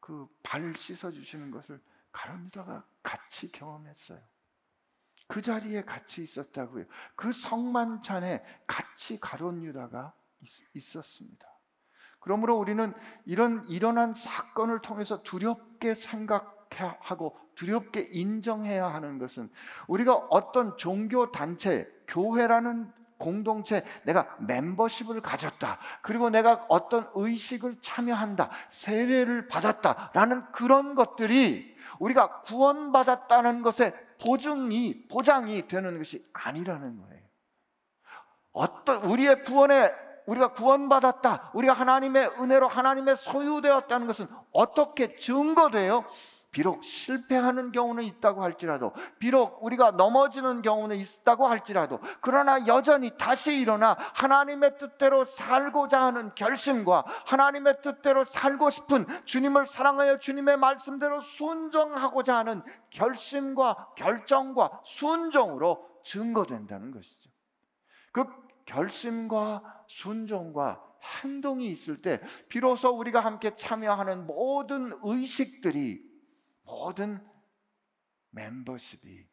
그 0.00 0.28
발 0.42 0.74
씻어 0.76 1.10
주시는 1.10 1.50
것을 1.50 1.80
가련 2.10 2.44
유다가 2.44 2.84
같이 3.02 3.50
경험했어요. 3.50 4.20
그 5.28 5.40
자리에 5.40 5.82
같이 5.82 6.22
있었다고요. 6.22 6.84
그 7.16 7.32
성만찬에 7.32 8.44
같이 8.66 9.18
가론 9.18 9.62
유다가 9.64 10.12
있었습니다. 10.74 11.48
그러므로 12.20 12.58
우리는 12.58 12.92
이런 13.24 13.66
일어난 13.68 14.12
사건을 14.12 14.82
통해서 14.82 15.22
두렵게 15.22 15.94
생각 15.94 16.61
하고 16.80 17.36
두렵게 17.54 18.08
인정해야 18.12 18.86
하는 18.86 19.18
것은 19.18 19.50
우리가 19.86 20.14
어떤 20.30 20.76
종교 20.76 21.30
단체, 21.30 21.88
교회라는 22.08 22.92
공동체 23.18 23.84
내가 24.02 24.36
멤버십을 24.40 25.20
가졌다. 25.20 25.78
그리고 26.02 26.28
내가 26.28 26.66
어떤 26.68 27.08
의식을 27.14 27.76
참여한다. 27.80 28.50
세례를 28.68 29.46
받았다라는 29.46 30.50
그런 30.52 30.96
것들이 30.96 31.76
우리가 32.00 32.40
구원받았다는 32.40 33.62
것에 33.62 33.94
보증이 34.20 35.06
보장이 35.08 35.68
되는 35.68 35.98
것이 35.98 36.26
아니라는 36.32 36.98
거예요. 37.00 37.22
어떤 38.52 38.98
우리의 39.04 39.42
구원에 39.42 39.92
우리가 40.26 40.52
구원받았다. 40.52 41.52
우리가 41.54 41.72
하나님의 41.72 42.32
은혜로 42.38 42.68
하나님의 42.68 43.16
소유되었다는 43.16 44.06
것은 44.06 44.26
어떻게 44.52 45.16
증거돼요? 45.16 46.04
비록 46.52 46.84
실패하는 46.84 47.72
경우는 47.72 48.04
있다고 48.04 48.42
할지라도, 48.42 48.92
비록 49.18 49.64
우리가 49.64 49.92
넘어지는 49.92 50.60
경우는 50.60 50.98
있다고 50.98 51.46
할지라도, 51.46 51.98
그러나 52.20 52.66
여전히 52.66 53.10
다시 53.16 53.58
일어나 53.58 53.96
하나님의 54.14 54.76
뜻대로 54.78 55.24
살고자 55.24 56.02
하는 56.02 56.34
결심과 56.34 57.04
하나님의 57.24 57.80
뜻대로 57.80 58.22
살고 58.22 58.68
싶은 58.68 59.06
주님을 59.24 59.64
사랑하여 59.64 60.18
주님의 60.18 60.58
말씀대로 60.58 61.22
순종하고자 61.22 62.36
하는 62.36 62.62
결심과 62.90 63.94
결정과 63.96 64.82
순종으로 64.84 65.88
증거된다는 66.04 66.90
것이죠. 66.90 67.30
그 68.12 68.26
결심과 68.66 69.62
순종과 69.86 70.82
행동이 71.22 71.66
있을 71.68 72.02
때 72.02 72.20
비로소 72.50 72.90
우리가 72.90 73.20
함께 73.20 73.56
참여하는 73.56 74.26
모든 74.26 74.92
의식들이 75.02 76.11
모든 76.72 77.20
멤버십이 78.30 79.28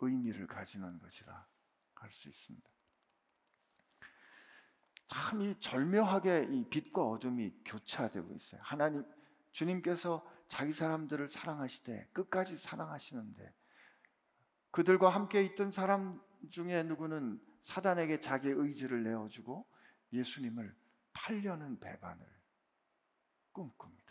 의미를 0.00 0.46
가지는 0.46 0.98
것이라 0.98 1.46
할 1.96 2.10
수 2.12 2.30
있습니다. 2.30 2.66
참 5.06 5.42
이 5.42 5.54
절묘하게 5.60 6.48
이 6.50 6.66
빛과 6.70 7.04
어둠이 7.04 7.52
교차되고 7.66 8.34
있어요. 8.34 8.60
하나님 8.64 9.04
주님께서 9.52 10.26
자기 10.48 10.72
사람들을 10.72 11.28
사랑하시되 11.28 12.08
끝까지 12.14 12.56
사랑하시는데 12.56 13.52
그들과 14.70 15.10
함께 15.10 15.42
있던 15.44 15.70
사람 15.70 16.22
중에 16.50 16.84
누구는 16.84 17.38
사단에게 17.64 18.18
자기 18.18 18.48
의지를 18.48 19.02
내어주고 19.02 19.68
예수님을 20.14 20.74
팔려는 21.12 21.78
배반을 21.80 22.26
꿈꿉니다. 23.52 24.09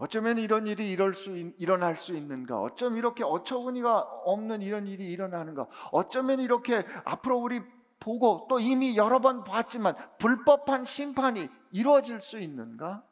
어쩌면 0.00 0.38
이런 0.38 0.66
일이 0.66 0.90
이럴 0.90 1.12
수, 1.12 1.36
일어날 1.36 1.94
수 1.94 2.16
있는가? 2.16 2.58
어쩜 2.58 2.96
이렇게 2.96 3.22
어처구니가 3.22 3.98
없는 4.24 4.62
이런 4.62 4.86
일이 4.86 5.04
일어나는가? 5.12 5.66
어쩌면 5.92 6.40
이렇게 6.40 6.86
앞으로 7.04 7.36
우리 7.36 7.60
보고 7.98 8.46
또 8.48 8.58
이미 8.60 8.96
여러 8.96 9.20
번 9.20 9.44
봤지만 9.44 9.94
불법한 10.18 10.86
심판이 10.86 11.50
이루어질 11.70 12.22
수 12.22 12.38
있는가? 12.38 13.04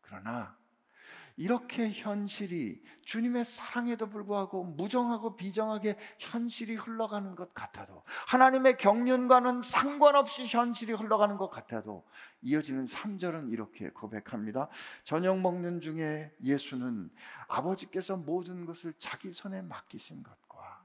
그러나 0.00 0.56
이렇게 1.38 1.92
현실이 1.92 2.82
주님의 3.02 3.44
사랑에도 3.44 4.08
불구하고 4.08 4.64
무정하고 4.64 5.36
비정하게 5.36 5.96
현실이 6.18 6.74
흘러가는 6.74 7.36
것 7.36 7.54
같아도 7.54 8.02
하나님의 8.26 8.76
경륜과는 8.76 9.62
상관없이 9.62 10.46
현실이 10.46 10.94
흘러가는 10.94 11.36
것 11.36 11.48
같아도 11.48 12.04
이어지는 12.42 12.86
3절은 12.86 13.52
이렇게 13.52 13.88
고백합니다. 13.90 14.68
저녁 15.04 15.40
먹는 15.40 15.80
중에 15.80 16.34
예수는 16.42 17.08
아버지께서 17.46 18.16
모든 18.16 18.66
것을 18.66 18.92
자기 18.98 19.32
손에 19.32 19.62
맡기신 19.62 20.24
것과 20.24 20.84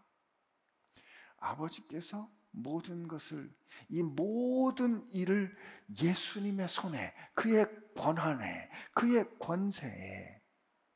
아버지께서 1.39 2.29
모든 2.51 3.07
것을 3.07 3.51
이 3.89 4.03
모든 4.03 5.03
일을 5.11 5.57
예수님의 5.99 6.67
손에 6.67 7.11
그의 7.33 7.67
권한에 7.95 8.69
그의 8.93 9.25
권세에 9.39 10.42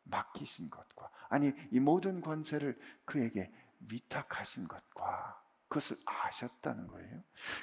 맡기신 0.10 0.70
것과 0.70 1.10
아니 1.30 1.54
이 1.72 1.80
모든 1.80 2.22
권세를 2.22 2.78
그에게 3.06 3.52
위탁하신 3.90 4.68
것과 4.68 5.42
그것을 5.70 5.98
아셨다는 6.06 6.88
거예요. 6.88 7.08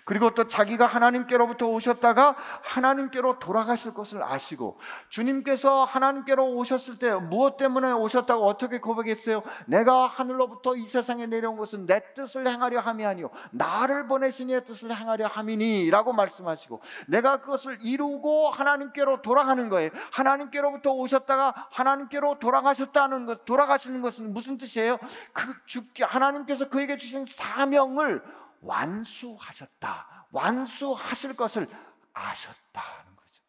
그리고 0.04 0.30
또 0.34 0.46
자기가 0.46 0.86
하나님께로부터 0.86 1.66
오셨다가 1.66 2.36
하나님께로 2.62 3.38
돌아가실 3.38 3.94
것을 3.94 4.22
아시고 4.22 4.78
주님께서 5.08 5.84
하나님께로 5.84 6.54
오셨을 6.54 6.98
때 6.98 7.14
무엇 7.14 7.56
때문에 7.56 7.92
오셨다고 7.92 8.46
어떻게 8.46 8.78
고백했어요? 8.78 9.42
내가 9.66 10.06
하늘로부터 10.06 10.76
이 10.76 10.86
세상에 10.86 11.26
내려온 11.26 11.56
것은 11.56 11.86
내 11.86 12.02
뜻을 12.14 12.46
행하려 12.46 12.80
함이 12.80 13.04
아니요 13.04 13.30
나를 13.50 14.06
보내신 14.06 14.50
이의 14.50 14.64
뜻을 14.64 14.94
행하려 14.94 15.26
함이니라고 15.26 16.12
말씀하시고 16.12 16.82
내가 17.08 17.38
그것을 17.38 17.78
이루고 17.80 18.50
하나님께로 18.50 19.22
돌아가는 19.22 19.68
거예요. 19.70 19.90
하나님께로부터 20.12 20.92
오셨다가 20.92 21.68
하나님께로 21.70 22.38
돌아가셨다는 22.38 23.26
것 23.26 23.44
돌아가시는 23.46 24.02
것은 24.02 24.32
무슨 24.34 24.58
뜻이에요? 24.58 24.98
그 25.32 25.54
주께 25.64 26.04
하나님께서 26.04 26.68
그에게 26.68 26.96
주신 26.96 27.24
사명 27.24 27.93
을 28.00 28.22
완수하셨다. 28.60 30.28
완수하실 30.30 31.36
것을 31.36 31.68
아셨다는 32.12 33.16
거죠. 33.16 33.42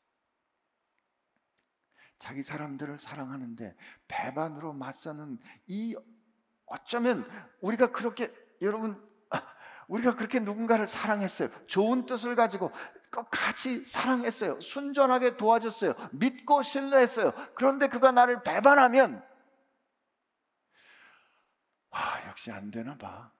자기 2.19 2.43
사람들을 2.43 2.97
사랑하는데 2.97 3.75
배반으로 4.07 4.73
맞서는 4.73 5.39
이 5.67 5.95
어쩌면 6.65 7.29
우리가 7.61 7.91
그렇게 7.91 8.33
여러분 8.61 9.01
우리가 9.87 10.15
그렇게 10.15 10.39
누군가를 10.39 10.87
사랑했어요. 10.87 11.49
좋은 11.67 12.05
뜻을 12.05 12.35
가지고 12.35 12.71
끝까지 13.11 13.85
사랑했어요. 13.85 14.59
순전하게 14.59 15.37
도와줬어요. 15.37 15.93
믿고 16.11 16.63
신뢰했어요. 16.63 17.33
그런데 17.53 17.87
그가 17.87 18.11
나를 18.11 18.41
배반하면 18.43 19.23
아, 21.91 22.27
역시 22.27 22.51
안 22.51 22.71
되나 22.71 22.97
봐. 22.97 23.31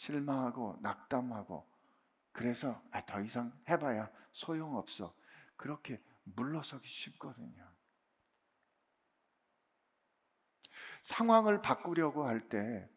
실망하고 0.00 0.78
낙담하고 0.80 1.68
그래서 2.32 2.82
아, 2.90 3.04
더 3.06 3.20
이상 3.20 3.52
해봐야 3.68 4.10
소용없어. 4.32 5.14
그렇게 5.56 6.02
물러서기 6.24 6.88
쉽거든요. 6.88 7.68
상황을 11.02 11.60
바꾸려고 11.62 12.26
할 12.26 12.48
때 12.48 12.88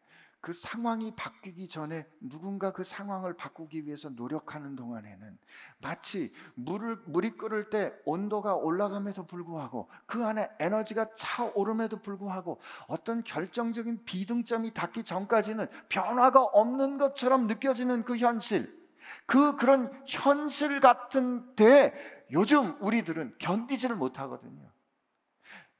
그 0.44 0.52
상황이 0.52 1.10
바뀌기 1.16 1.68
전에 1.68 2.06
누군가 2.20 2.70
그 2.70 2.84
상황을 2.84 3.34
바꾸기 3.34 3.86
위해서 3.86 4.10
노력하는 4.10 4.76
동안에는 4.76 5.38
마치 5.80 6.34
물을 6.52 6.98
물이 7.06 7.38
끓을 7.38 7.70
때 7.70 7.94
온도가 8.04 8.54
올라감에도 8.54 9.26
불구하고 9.26 9.88
그 10.04 10.22
안에 10.22 10.50
에너지가 10.60 11.14
차오름에도 11.16 12.02
불구하고 12.02 12.60
어떤 12.88 13.24
결정적인 13.24 14.04
비등점이 14.04 14.74
닿기 14.74 15.04
전까지는 15.04 15.66
변화가 15.88 16.42
없는 16.42 16.98
것처럼 16.98 17.46
느껴지는 17.46 18.04
그 18.04 18.18
현실 18.18 18.78
그 19.24 19.56
그런 19.56 19.90
현실 20.06 20.78
같은 20.80 21.56
데 21.56 21.94
요즘 22.32 22.76
우리들은 22.82 23.36
견디지를 23.38 23.96
못하거든요. 23.96 24.73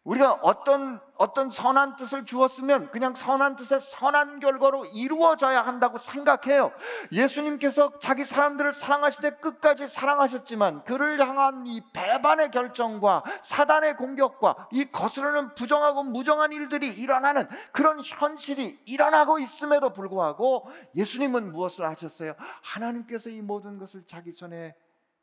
우리가 0.05 0.35
어떤 0.43 1.01
어떤 1.17 1.49
선한 1.49 1.97
뜻을 1.97 2.27
주었으면 2.27 2.91
그냥 2.91 3.15
선한 3.15 3.57
뜻의 3.57 3.81
선한 3.81 4.41
결과로 4.41 4.85
이루어져야 4.85 5.63
한다고 5.63 5.97
생각해요. 5.97 6.73
예수님께서 7.11 7.99
자기 8.01 8.27
사람들을 8.27 8.73
사랑하시되 8.75 9.37
끝까지 9.37 9.89
사랑하셨지만 9.89 10.85
그를 10.85 11.21
향한 11.21 11.67
이 11.67 11.81
배반의 11.93 12.51
결정과 12.51 13.23
사단의 13.43 13.97
공격과 13.97 14.69
이 14.73 14.85
거스르는 14.85 15.55
부정하고 15.55 16.03
무정한 16.03 16.53
일들이 16.53 16.89
일어나는 16.89 17.49
그런 17.73 18.03
현실이 18.05 18.81
일어나고 18.85 19.39
있음에도 19.39 19.91
불구하고 19.91 20.69
예수님은 20.97 21.53
무엇을 21.53 21.87
하셨어요? 21.87 22.35
하나님께서 22.63 23.31
이 23.31 23.41
모든 23.41 23.79
것을 23.79 24.05
자기 24.07 24.33
손에 24.33 24.77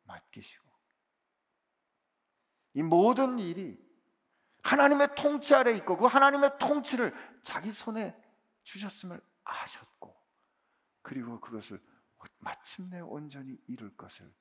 맡기시고 0.05 0.65
이 2.73 2.83
모든 2.83 3.37
일이 3.37 3.90
하나님의 4.63 5.15
통치 5.15 5.55
아래 5.55 5.73
있고 5.77 5.97
그 5.97 6.05
하나님의 6.05 6.57
통치를 6.59 7.13
자기 7.41 7.71
손에 7.71 8.15
주셨음을 8.63 9.19
아셨고 9.43 10.15
그리고 11.01 11.39
그것을 11.39 11.81
마침내 12.37 12.99
온전히 12.99 13.57
이룰 13.67 13.95
것을 13.95 14.31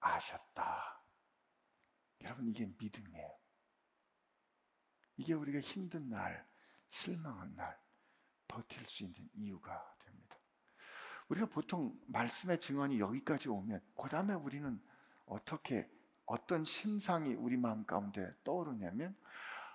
아셨다. 0.00 1.02
여러분 2.22 2.48
이게 2.48 2.66
믿음이에요. 2.78 3.30
이게 5.16 5.34
우리가 5.34 5.60
힘든 5.60 6.08
날, 6.08 6.46
실망한 6.88 7.54
날 7.54 7.78
버틸 8.48 8.86
수 8.86 9.04
있는 9.04 9.28
이유가 9.34 9.94
됩니다. 10.00 10.36
우리가 11.28 11.46
보통 11.46 11.98
말씀의 12.08 12.58
증언이 12.58 12.98
여기까지 12.98 13.48
오면 13.48 13.80
그 13.94 14.08
다음에 14.08 14.34
우리는 14.34 14.82
어떻게 15.26 15.88
어떤 16.26 16.64
심상이 16.64 17.34
우리 17.34 17.56
마음 17.56 17.84
가운데 17.84 18.32
떠오르냐면 18.44 19.16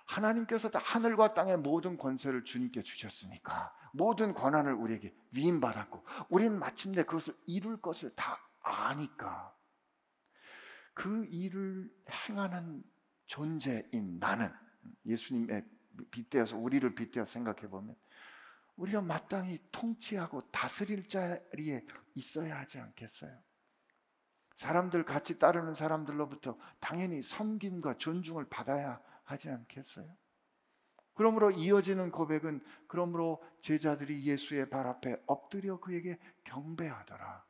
하나님께서 0.06 0.70
다 0.70 0.78
하늘과 0.82 1.34
땅의 1.34 1.58
모든 1.58 1.98
권세를 1.98 2.44
주님께 2.44 2.82
주셨으니까 2.82 3.74
모든 3.92 4.34
권한을 4.34 4.74
우리에게 4.74 5.14
위임받았고 5.32 6.04
우리는 6.28 6.58
마침내 6.58 7.02
그것을 7.02 7.34
이룰 7.46 7.80
것을 7.80 8.14
다 8.14 8.38
아니까 8.62 9.54
그 10.94 11.26
일을 11.26 11.90
행하는 12.28 12.82
존재인 13.26 14.18
나는 14.18 14.50
예수님의 15.04 15.64
빗대어서 16.10 16.56
우리를 16.56 16.94
빗대어 16.94 17.24
생각해 17.24 17.68
보면 17.68 17.96
우리가 18.76 19.00
마땅히 19.00 19.58
통치하고 19.72 20.50
다스릴 20.50 21.08
자리에 21.08 21.84
있어야 22.14 22.60
하지 22.60 22.78
않겠어요? 22.78 23.36
사람들 24.56 25.04
같이 25.04 25.38
따르는 25.38 25.74
사람들로부터 25.74 26.58
당연히 26.80 27.22
섬김과 27.22 27.98
존중을 27.98 28.48
받아야 28.48 29.00
하지 29.26 29.50
않겠어요? 29.50 30.16
그러므로 31.14 31.50
이어지는 31.50 32.10
고백은 32.10 32.60
그러므로 32.88 33.42
제자들이 33.60 34.24
예수의 34.24 34.70
발 34.70 34.86
앞에 34.86 35.22
엎드려 35.26 35.78
그에게 35.80 36.18
경배하더라. 36.44 37.44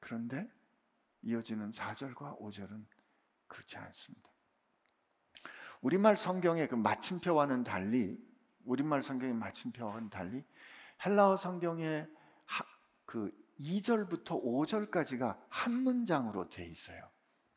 그런데 0.00 0.50
이어지는 1.22 1.70
4절과 1.70 2.38
5절은 2.38 2.84
그렇지 3.46 3.76
않습니다. 3.76 4.30
우리말 5.80 6.16
성경의 6.16 6.68
그 6.68 6.74
마침표와는 6.76 7.64
달리 7.64 8.18
우리말 8.64 9.02
성경의 9.02 9.34
마침표와는 9.34 10.10
달리 10.10 10.44
헬라어 11.04 11.36
성경의 11.36 12.08
그 13.04 13.30
2절부터 13.58 14.42
5절까지가 14.42 15.44
한 15.48 15.72
문장으로 15.72 16.48
돼 16.50 16.64
있어요. 16.66 17.13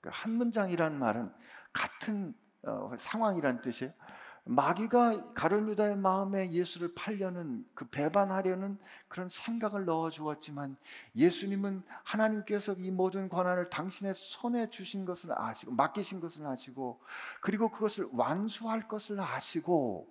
그한 0.08 0.32
문장이란 0.32 0.98
말은 0.98 1.32
같은 1.74 2.34
어, 2.64 2.92
상황이란 2.98 3.62
뜻이에요. 3.62 3.94
마귀가 4.46 5.34
가룟 5.34 5.68
유다의 5.70 5.98
마음에 5.98 6.50
예수를 6.50 6.94
팔려는 6.96 7.66
그 7.74 7.86
배반하려는 7.90 8.78
그런 9.10 9.28
생각을 9.28 9.84
넣어 9.84 10.10
주었지만 10.10 10.78
예수님은 11.18 11.84
하나님께서 12.04 12.74
이 12.80 12.90
모든 12.90 13.28
권한을 13.28 13.70
당신의 13.70 14.14
손에 14.16 14.70
주신 14.70 15.04
것을 15.04 15.38
아시고 15.38 15.74
맡기신 15.74 16.22
것을 16.22 16.46
아시고 16.46 17.02
그리고 17.42 17.70
그것을 17.70 18.08
완수할 18.14 18.88
것을 18.88 19.20
아시고 19.20 20.08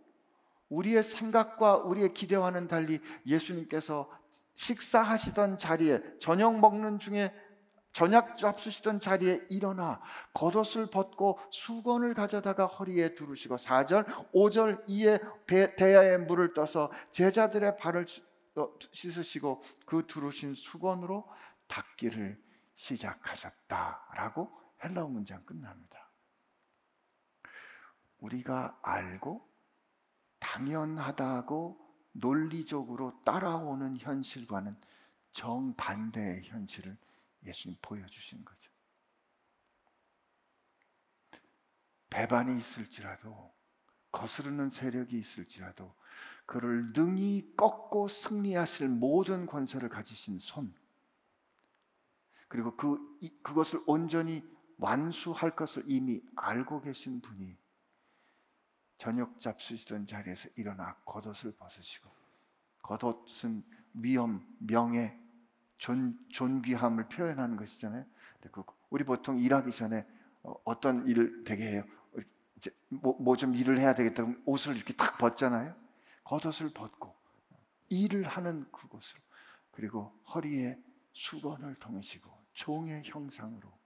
우리의 0.69 1.03
생각과 1.03 1.79
우리의 1.79 2.13
기대와는 2.13 2.67
달리 2.67 3.01
예수님께서 3.25 4.11
식사하시던 4.55 5.57
자리에 5.57 6.03
저녁 6.19 6.61
먹는 6.61 6.99
중에 6.99 7.33
저녁 7.97 8.37
잡수시던 8.37 9.01
자리에 9.01 9.47
일어나 9.49 10.03
겉옷을 10.35 10.91
벗고 10.91 11.41
수건을 11.49 12.13
가져다가 12.13 12.67
허리에 12.67 13.15
두르시고 13.15 13.57
4절 13.57 14.33
5절 14.35 14.85
이에 14.87 15.19
대야에 15.47 16.19
물을 16.19 16.53
떠서 16.53 16.93
제자들의 17.11 17.79
발을 17.79 18.05
어, 18.57 18.69
씻으시고 18.93 19.63
그 19.87 20.07
두르신 20.07 20.53
수건으로 20.53 21.27
닦기를 21.69 22.39
시작하셨다라고 22.75 24.51
헬라어 24.85 25.09
문장 25.09 25.43
끝납니다. 25.47 26.11
우리가 28.19 28.79
알고 28.83 29.49
당연하다고 30.41 31.79
논리적으로 32.13 33.23
따라오는 33.25 33.97
현실과는 33.97 34.79
정반대의 35.33 36.43
현실을 36.45 36.99
예수님 37.47 37.79
보여주신 37.81 38.45
거죠. 38.45 38.71
배반이 42.11 42.57
있을지라도 42.59 43.55
거스르는 44.11 44.71
세력이 44.71 45.19
있을지라도 45.19 45.95
그를 46.47 46.93
능히 46.93 47.53
꺾고 47.57 48.09
승리하실 48.09 48.89
모든 48.89 49.47
권세를 49.47 49.89
가지신 49.89 50.39
손 50.39 50.75
그리고 52.49 52.77
그 52.77 53.19
그것을 53.43 53.83
온전히 53.87 54.43
완수할 54.79 55.57
것을 55.57 55.83
이미 55.87 56.23
알고 56.37 56.81
계신 56.81 57.21
분이 57.21 57.59
저녁 58.99 59.41
잡수시던 59.41 60.07
자리에서 60.07 60.49
일어나 60.55 60.95
겉옷을 61.05 61.55
벗으시고 61.57 62.11
겉옷은 62.83 63.65
위엄, 63.95 64.47
명예, 64.61 65.19
존, 65.79 66.19
존귀함을 66.31 67.09
표현하는 67.09 67.57
것이잖아요. 67.57 68.05
그 68.53 68.63
우리 68.91 69.05
보통 69.05 69.39
일하기 69.39 69.73
전에 69.73 70.07
어, 70.43 70.55
어떤 70.65 71.07
일을 71.07 71.45
되게 71.45 71.73
해요. 71.73 71.85
이제 72.57 72.71
뭐좀 72.89 73.55
일을 73.55 73.79
해야 73.79 73.95
되겠다 73.95 74.25
옷을 74.47 74.77
이렇게 74.77 74.95
딱 74.95 75.19
벗잖아요. 75.19 75.75
겉옷을 76.25 76.73
벗고 76.73 77.15
일을 77.89 78.25
하는 78.27 78.71
그곳으로 78.73 79.21
그리고 79.71 80.19
허리에 80.35 80.79
수건을 81.13 81.77
동이시고 81.77 82.47
종의 82.55 83.03
형상으로 83.05 83.77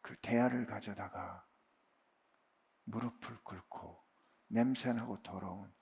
그 0.00 0.16
대야를 0.20 0.66
가져다가 0.66 1.44
무릎을 2.84 3.38
꿇고 3.42 4.02
냄새나고 4.48 5.22
더러운 5.22 5.72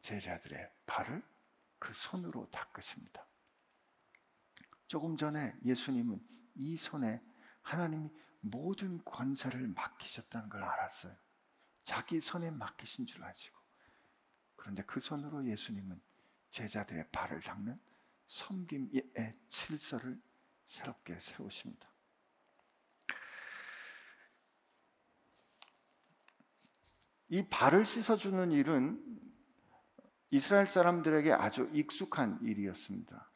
제자들의 0.00 0.70
발을 0.86 1.22
그 1.78 1.92
손으로 1.92 2.48
닦으십니다. 2.50 3.26
조금 4.92 5.16
전에 5.16 5.56
예수님은 5.64 6.20
이 6.54 6.76
손에 6.76 7.22
하나님이 7.62 8.10
모든 8.40 9.02
권세를 9.06 9.68
맡기셨다는 9.68 10.50
걸 10.50 10.62
알았어요. 10.62 11.16
자기 11.82 12.20
손에 12.20 12.50
맡기신 12.50 13.06
줄 13.06 13.24
아시고. 13.24 13.58
그런데 14.54 14.82
그 14.84 15.00
손으로 15.00 15.46
예수님은 15.46 15.98
제자들의 16.50 17.08
발을 17.10 17.40
닦는 17.40 17.80
섬김의 18.26 19.38
칠서를 19.48 20.20
새롭게 20.66 21.18
세우십니다. 21.20 21.90
이 27.30 27.48
발을 27.48 27.86
씻어주는 27.86 28.52
일은 28.52 29.32
이스라엘 30.28 30.66
사람들에게 30.66 31.32
아주 31.32 31.70
익숙한 31.72 32.40
일이었습니다. 32.42 33.31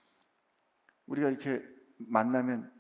우리가 1.07 1.29
이렇게 1.29 1.63
만나면 1.99 2.73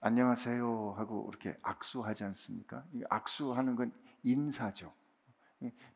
안녕하세요 0.00 0.94
하고 0.96 1.28
이렇게 1.30 1.56
악수하지 1.62 2.24
않습니까? 2.24 2.84
악수하는 3.08 3.76
건 3.76 3.92
인사죠. 4.22 4.92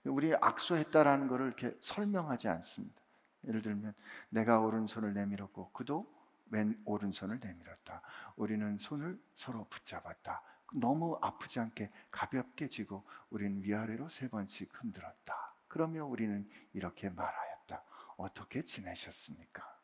우리 0.05 0.35
악수했다라는 0.35 1.27
것을 1.29 1.47
이렇게 1.47 1.77
설명하지 1.81 2.49
않습니다. 2.49 3.03
예를 3.45 3.63
들면 3.63 3.95
내가 4.29 4.61
오른손을 4.61 5.13
내밀었고 5.15 5.73
그도 5.73 6.07
왼 6.51 6.81
오른손을 6.85 7.41
내밀었다. 7.41 8.03
우리는 8.37 8.79
손을 8.79 9.21
서로 9.35 9.67
붙잡았다. 9.69 10.43
너무 10.75 11.19
아프지 11.21 11.59
않게 11.59 11.91
가볍게 12.11 12.69
쥐고 12.69 13.05
우리는 13.31 13.63
위아래로 13.63 14.09
세 14.09 14.29
번씩 14.29 14.71
흔들었다. 14.73 15.55
그러며 15.69 16.05
우리는 16.05 16.49
이렇게 16.73 17.09
말하였다. 17.09 17.83
어떻게 18.17 18.63
지내셨습니까? 18.63 19.76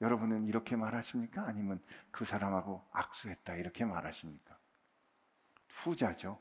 여러분은 0.00 0.46
이렇게 0.46 0.76
말하십니까? 0.76 1.44
아니면 1.46 1.80
그 2.10 2.24
사람하고 2.24 2.82
악수했다 2.92 3.54
이렇게 3.56 3.84
말하십니까? 3.84 4.56
후자죠. 5.68 6.38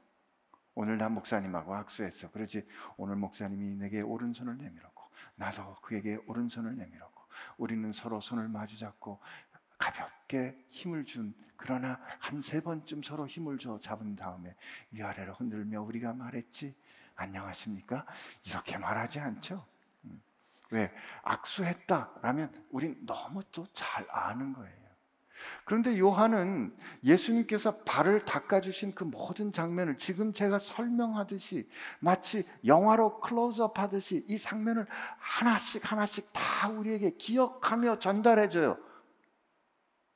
오늘 0.75 0.97
난 0.97 1.13
목사님하고 1.13 1.75
악수했어. 1.75 2.31
그러지 2.31 2.65
오늘 2.95 3.15
목사님이 3.17 3.75
내게 3.75 4.01
오른손을 4.01 4.57
내밀었고 4.57 5.03
나도 5.35 5.75
그에게 5.81 6.17
오른손을 6.27 6.75
내밀었고 6.77 7.23
우리는 7.57 7.91
서로 7.91 8.21
손을 8.21 8.47
마주 8.47 8.77
잡고 8.77 9.19
가볍게 9.77 10.65
힘을 10.69 11.05
준 11.05 11.33
그러나 11.57 11.99
한 12.19 12.41
세 12.41 12.61
번쯤 12.61 13.03
서로 13.03 13.27
힘을 13.27 13.57
줘 13.57 13.77
잡은 13.79 14.15
다음에 14.15 14.55
위아래로 14.91 15.33
흔들며 15.33 15.81
우리가 15.81 16.13
말했지 16.13 16.75
안녕하십니까? 17.15 18.05
이렇게 18.45 18.77
말하지 18.77 19.19
않죠. 19.19 19.65
음. 20.71 20.75
왜 20.75 20.91
악수했다라면 21.23 22.65
우린 22.71 22.97
너무 23.05 23.43
또 23.51 23.65
잘 23.73 24.05
아는 24.09 24.53
거예요. 24.53 24.79
그런데 25.63 25.97
요한은 25.97 26.75
예수님께서 27.03 27.77
발을 27.83 28.25
닦아주신 28.25 28.93
그 28.93 29.05
모든 29.05 29.51
장면을 29.51 29.97
지금 29.97 30.33
제가 30.33 30.59
설명하듯이 30.59 31.69
마치 31.99 32.45
영화로 32.65 33.21
클로즈업 33.21 33.79
하듯이 33.79 34.25
이 34.27 34.37
장면을 34.37 34.85
하나씩 35.17 35.89
하나씩 35.89 36.33
다 36.33 36.67
우리에게 36.67 37.11
기억하며 37.11 37.99
전달해줘요. 37.99 38.77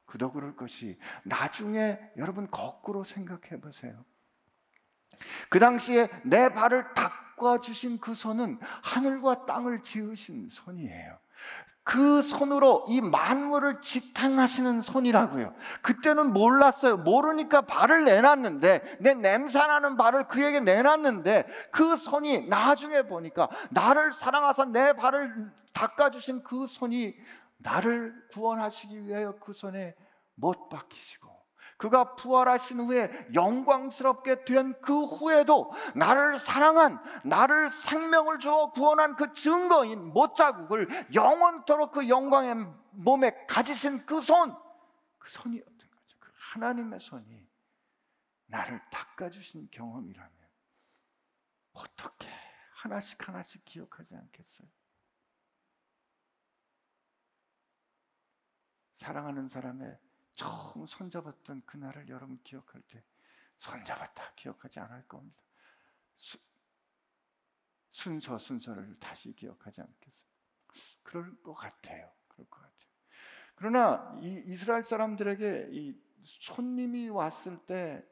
그도 0.05 0.31
그럴 0.31 0.55
것이 0.55 0.99
나중에 1.23 1.99
여러분 2.17 2.51
거꾸로 2.51 3.03
생각해 3.03 3.61
보세요. 3.61 4.03
그 5.49 5.57
당시에 5.59 6.09
내 6.25 6.49
발을 6.49 6.93
닦 6.93 7.22
아주신 7.45 7.99
그 7.99 8.15
손은 8.15 8.59
하늘과 8.81 9.45
땅을 9.45 9.81
지으신 9.81 10.49
손이에요. 10.49 11.17
그 11.83 12.21
손으로 12.21 12.85
이 12.87 13.01
만물을 13.01 13.81
지탱하시는 13.81 14.81
손이라고요. 14.81 15.53
그때는 15.81 16.31
몰랐어요. 16.31 16.97
모르니까 16.97 17.61
발을 17.61 18.05
내놨는데, 18.05 18.99
내 19.01 19.13
냄새나는 19.13 19.97
발을 19.97 20.27
그에게 20.27 20.61
내놨는데, 20.61 21.45
그 21.71 21.97
손이 21.97 22.47
나중에 22.47 23.01
보니까 23.03 23.49
나를 23.69 24.13
사랑하사 24.13 24.65
내 24.65 24.93
발을 24.93 25.51
닦아주신 25.73 26.43
그 26.43 26.65
손이 26.67 27.15
나를 27.57 28.15
구원하시기 28.31 29.05
위하여 29.05 29.35
그 29.41 29.51
손에 29.51 29.93
못 30.35 30.69
박히시고, 30.69 31.22
그가 31.83 32.15
부활하신 32.15 32.79
후에 32.79 33.27
영광스럽게 33.33 34.45
된 34.45 34.73
그 34.81 35.05
후에도 35.05 35.71
나를 35.95 36.39
사랑한 36.39 36.99
나를 37.25 37.69
생명을 37.69 38.39
주어 38.39 38.71
구원한 38.71 39.15
그 39.15 39.33
증거인 39.33 40.13
못 40.13 40.35
자국을 40.35 40.87
영원토록 41.13 41.91
그 41.91 42.07
영광의 42.07 42.55
몸에 42.91 43.45
가지신 43.47 44.05
그 44.05 44.21
손, 44.21 44.55
그 45.17 45.29
손이 45.29 45.59
어떤 45.59 45.77
거죠? 45.77 46.17
그 46.19 46.31
하나님의 46.35 46.99
손이 46.99 47.49
나를 48.45 48.81
닦아주신 48.89 49.69
경험이라면 49.71 50.31
어떻게 51.73 52.29
하나씩 52.75 53.27
하나씩 53.27 53.65
기억하지 53.65 54.15
않겠어요? 54.15 54.67
사랑하는 58.95 59.49
사람의 59.49 59.97
처음 60.33 60.85
손잡았던 60.85 61.63
그날을 61.65 62.09
여러분 62.09 62.39
기억할 62.43 62.81
때 62.83 63.03
손잡았다 63.57 64.33
기억하지 64.35 64.79
않을 64.79 65.07
겁니다. 65.07 65.41
수, 66.15 66.37
순서 67.91 68.37
순서를 68.37 68.97
다시 68.99 69.33
기억하지 69.33 69.81
않겠어요? 69.81 70.29
그럴 71.03 71.41
것 71.43 71.53
같아요. 71.53 72.11
그럴 72.27 72.47
것 72.49 72.57
같아요. 72.57 72.73
그러나 73.55 74.19
이 74.21 74.43
이스라엘 74.47 74.83
사람들에게 74.83 75.69
이 75.71 75.95
손님이 76.23 77.09
왔을 77.09 77.57
때 77.65 78.03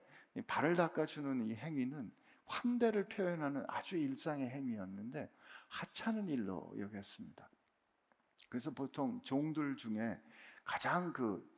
발을 0.48 0.76
닦아주는 0.76 1.50
이 1.50 1.56
행위는 1.56 2.12
환대를 2.46 3.08
표현하는 3.08 3.66
아주 3.68 3.98
일상의 3.98 4.50
행위였는데 4.50 5.30
하찮은 5.68 6.28
일로 6.28 6.74
여겼습니다. 6.78 7.50
그래서 8.50 8.70
보통 8.72 9.22
종들 9.22 9.78
중에 9.78 10.20
가장 10.64 11.12
그 11.14 11.50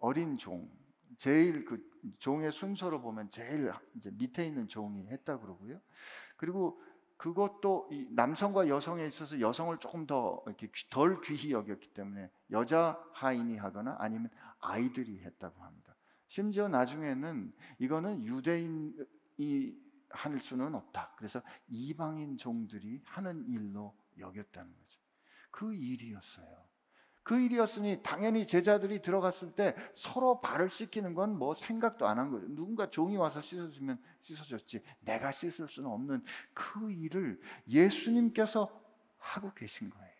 어린 0.00 0.36
종, 0.36 0.70
제일 1.16 1.64
그 1.64 1.88
종의 2.18 2.50
순서로 2.52 3.00
보면 3.00 3.30
제일 3.30 3.70
이제 3.96 4.10
밑에 4.10 4.46
있는 4.46 4.68
종이 4.68 5.06
했다 5.08 5.38
그러고요. 5.38 5.80
그리고 6.36 6.80
그것도 7.18 7.90
남성과 8.12 8.68
여성에 8.68 9.06
있어서 9.06 9.40
여성을 9.40 9.76
조금 9.78 10.06
더 10.06 10.42
이렇게 10.46 10.70
덜 10.88 11.20
귀히 11.20 11.52
여겼기 11.52 11.90
때문에 11.92 12.30
여자 12.50 12.98
하인이 13.12 13.58
하거나 13.58 13.96
아니면 13.98 14.30
아이들이 14.58 15.20
했다고 15.20 15.62
합니다. 15.62 15.94
심지어 16.28 16.68
나중에는 16.68 17.52
이거는 17.78 18.24
유대인이 18.24 19.76
할 20.08 20.40
수는 20.40 20.74
없다. 20.74 21.14
그래서 21.18 21.42
이방인 21.68 22.38
종들이 22.38 23.02
하는 23.04 23.44
일로 23.48 23.94
여겼다는 24.18 24.72
거죠. 24.72 25.00
그 25.50 25.74
일이었어요. 25.74 26.69
그 27.22 27.38
일이었으니 27.38 28.02
당연히 28.02 28.46
제자들이 28.46 29.02
들어갔을 29.02 29.52
때 29.52 29.74
서로 29.94 30.40
발을 30.40 30.68
씻기는 30.68 31.14
건 31.14 31.30
뭐 31.38 31.54
생각도 31.54 32.06
안 32.08 32.18
한 32.18 32.30
거죠. 32.30 32.46
누군가 32.48 32.88
종이 32.90 33.16
와서 33.16 33.40
씻어주면 33.40 33.98
씻어줬지. 34.22 34.82
내가 35.00 35.30
씻을 35.32 35.68
수는 35.68 35.88
없는 35.90 36.24
그 36.54 36.90
일을 36.92 37.40
예수님께서 37.68 38.68
하고 39.18 39.52
계신 39.54 39.90
거예요. 39.90 40.10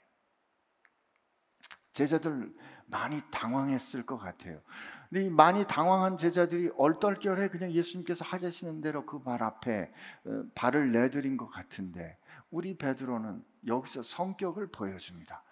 제자들 1.93 2.55
많이 2.87 3.21
당황했을 3.31 4.07
것 4.07 4.17
같아요. 4.17 4.61
근데 5.09 5.25
이 5.27 5.31
많이 5.31 5.67
당황한 5.67 6.17
제자들이 6.17 6.71
얼떨결에 6.77 7.49
그냥 7.49 7.73
예수님께서 7.73 8.25
하시는 8.25 8.81
대로 8.81 9.05
그 9.07 9.23
발 9.23 9.43
앞에 9.43 9.93
어, 10.25 10.45
발을 10.55 10.93
내드린 10.93 11.37
것 11.37 11.49
같은데 11.49 12.19
우리 12.51 12.77
베드로는 12.77 13.45
여기서 13.67 14.03
성격을 14.03 14.69
보여줍니다. 14.69 15.43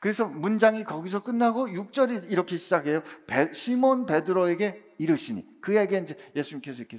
그래서 0.00 0.24
문장이 0.24 0.84
거기서 0.84 1.22
끝나고 1.22 1.68
6절이 1.68 2.30
이렇게 2.30 2.56
시작해요. 2.56 3.02
베, 3.26 3.52
시몬 3.52 4.04
베드로에게 4.06 4.94
이르시니 4.98 5.60
그에게 5.60 5.98
이제 5.98 6.16
예수님께서 6.34 6.80
이렇게 6.82 6.98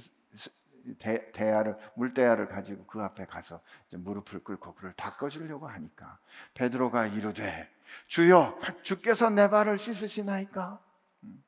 대, 0.98 1.30
대야를 1.32 1.76
물대야를 1.96 2.48
가지고 2.48 2.84
그 2.86 3.00
앞에 3.00 3.26
가서 3.26 3.60
무릎을 3.92 4.44
꿇고 4.44 4.74
그를 4.74 4.92
닦아주려고 4.94 5.66
하니까 5.68 6.18
베드로가 6.54 7.06
이르되 7.06 7.68
주여 8.06 8.58
주께서 8.82 9.30
내 9.30 9.48
발을 9.48 9.78
씻으시나이까 9.78 10.78
음, 11.24 11.42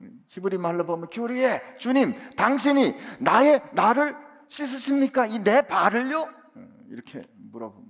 음, 0.00 0.24
히브리 0.28 0.58
말로 0.58 0.86
보면 0.86 1.08
교리에 1.10 1.76
주님 1.78 2.14
당신이 2.36 2.94
나의 3.20 3.62
나를 3.72 4.16
씻으십니까 4.48 5.26
이 5.26 5.38
내 5.40 5.62
발을요 5.62 6.24
음, 6.56 6.86
이렇게 6.90 7.26
물어봅니다. 7.36 7.89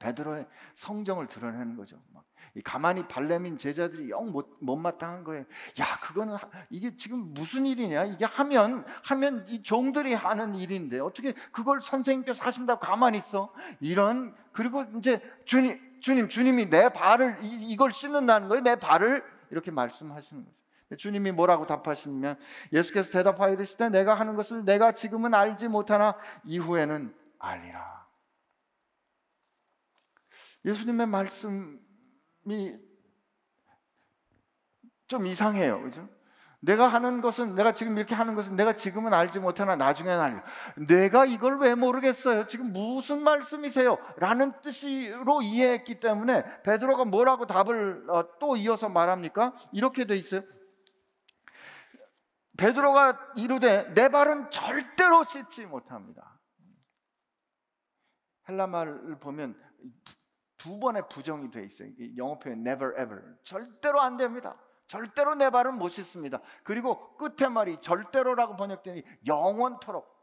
베드로의 0.00 0.46
성정을 0.74 1.28
드러내는 1.28 1.76
거죠. 1.76 1.96
막 2.12 2.24
가만히 2.64 3.06
발레민 3.06 3.58
제자들이 3.58 4.10
영 4.10 4.32
못, 4.32 4.56
못마땅한 4.60 5.22
거예요. 5.22 5.44
야, 5.78 6.00
그거는 6.02 6.36
이게 6.68 6.96
지금 6.96 7.32
무슨 7.32 7.64
일이냐? 7.64 8.04
이게 8.06 8.24
하면 8.24 8.84
하면 9.04 9.46
이 9.48 9.62
종들이 9.62 10.14
하는 10.14 10.56
일인데 10.56 10.98
어떻게 10.98 11.32
그걸 11.52 11.80
선생님께서 11.80 12.42
하신다고 12.42 12.80
가만히 12.80 13.18
있어? 13.18 13.52
이런 13.78 14.34
그리고 14.52 14.84
이제 14.96 15.20
주님 15.44 15.78
주님 16.00 16.28
주님이 16.28 16.70
내 16.70 16.88
발을 16.88 17.38
이, 17.42 17.70
이걸 17.70 17.92
씻는다는 17.92 18.48
거예요. 18.48 18.62
내 18.64 18.74
발을 18.74 19.22
이렇게 19.50 19.70
말씀하시는 19.70 20.44
거죠. 20.44 20.96
주님이 20.96 21.30
뭐라고 21.30 21.66
답하시면 21.66 22.36
예수께서 22.72 23.12
대답하여 23.12 23.52
이르시되 23.52 23.90
내가 23.90 24.14
하는 24.14 24.34
것을 24.34 24.64
내가 24.64 24.90
지금은 24.90 25.34
알지 25.34 25.68
못하나 25.68 26.16
이후에는 26.44 27.14
알리라. 27.38 27.99
예수님의 30.64 31.06
말씀이 31.06 31.78
좀 35.06 35.26
이상해요. 35.26 35.82
그죠? 35.82 36.08
내가 36.62 36.88
하는 36.88 37.22
것은 37.22 37.54
내가 37.54 37.72
지금 37.72 37.96
이렇게 37.96 38.14
하는 38.14 38.34
것은 38.34 38.54
내가 38.54 38.74
지금은 38.74 39.14
알지 39.14 39.40
못하나 39.40 39.76
나중에는 39.76 40.20
알려. 40.20 40.42
내가 40.86 41.24
이걸 41.24 41.58
왜 41.58 41.74
모르겠어요? 41.74 42.46
지금 42.46 42.72
무슨 42.72 43.22
말씀이세요? 43.22 43.96
라는 44.18 44.52
뜻으로 44.60 45.40
이해했기 45.40 46.00
때문에 46.00 46.62
베드로가 46.62 47.06
뭐라고 47.06 47.46
답을 47.46 48.10
어, 48.10 48.38
또 48.38 48.56
이어서 48.56 48.90
말합니까? 48.90 49.54
이렇게 49.72 50.04
돼 50.04 50.16
있어요. 50.16 50.42
베드로가 52.58 53.32
이르되 53.36 53.94
내 53.94 54.10
발은 54.10 54.50
절대로 54.50 55.24
씻지 55.24 55.64
못합니다. 55.64 56.38
헬라 58.50 58.66
말을 58.66 59.18
보면 59.18 59.58
두 60.60 60.78
번의 60.78 61.08
부정이 61.08 61.50
돼 61.50 61.64
있어요. 61.64 61.88
영어 62.18 62.38
표현 62.38 62.58
never 62.58 62.92
ever. 63.00 63.34
절대로 63.42 63.98
안 63.98 64.18
됩니다. 64.18 64.60
절대로 64.86 65.34
내 65.34 65.48
발은 65.48 65.78
못 65.78 65.88
씻습니다. 65.88 66.42
그리고 66.64 67.16
끝에 67.16 67.48
말이 67.48 67.80
절대로라고 67.80 68.56
번역되니 68.56 69.02
영원토록. 69.26 70.20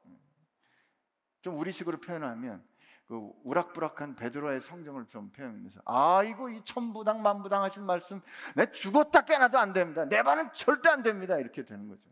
좀 1.42 1.58
우리식으로 1.58 2.00
표현하면 2.00 2.64
그 3.08 3.32
우락부락한 3.46 4.16
베드로의 4.16 4.62
성정을 4.62 5.08
좀 5.08 5.32
표현하면서 5.32 5.82
아 5.86 6.22
이거 6.24 6.52
이 6.52 6.64
천부당 6.64 7.24
만부당 7.24 7.64
하신 7.64 7.84
말씀 7.84 8.22
내 8.56 8.72
죽었다 8.72 9.26
깨나도 9.26 9.58
안 9.58 9.74
됩니다. 9.74 10.06
내 10.06 10.22
발은 10.22 10.54
절대 10.54 10.90
안 10.90 11.02
됩니다. 11.02 11.40
이렇게 11.40 11.66
되는 11.66 11.88
거죠. 11.88 12.08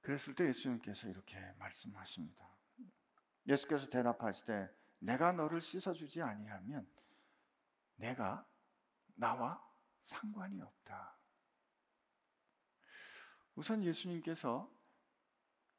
그랬을 0.00 0.34
때 0.34 0.48
예수님께서 0.48 1.06
이렇게 1.06 1.38
말씀하십니다. 1.60 2.48
예수께서 3.46 3.88
대답하시되 3.88 4.79
내가 5.00 5.32
너를 5.32 5.60
씻어주지 5.60 6.22
아니하면 6.22 6.88
내가 7.96 8.46
나와 9.14 9.62
상관이 10.04 10.60
없다. 10.60 11.16
우선 13.54 13.84
예수님께서 13.84 14.70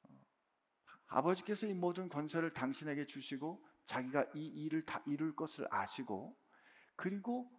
어, 0.04 0.10
아버지께서 1.08 1.66
이 1.66 1.74
모든 1.74 2.10
권세를 2.10 2.54
당신에게 2.54 3.08
주시고 3.08 3.66
자기가 3.86 4.26
이 4.36 4.46
일을 4.46 4.86
다 4.86 5.02
이룰 5.08 5.36
것을 5.36 5.68
아시고 5.72 6.38
그리고 6.96 7.52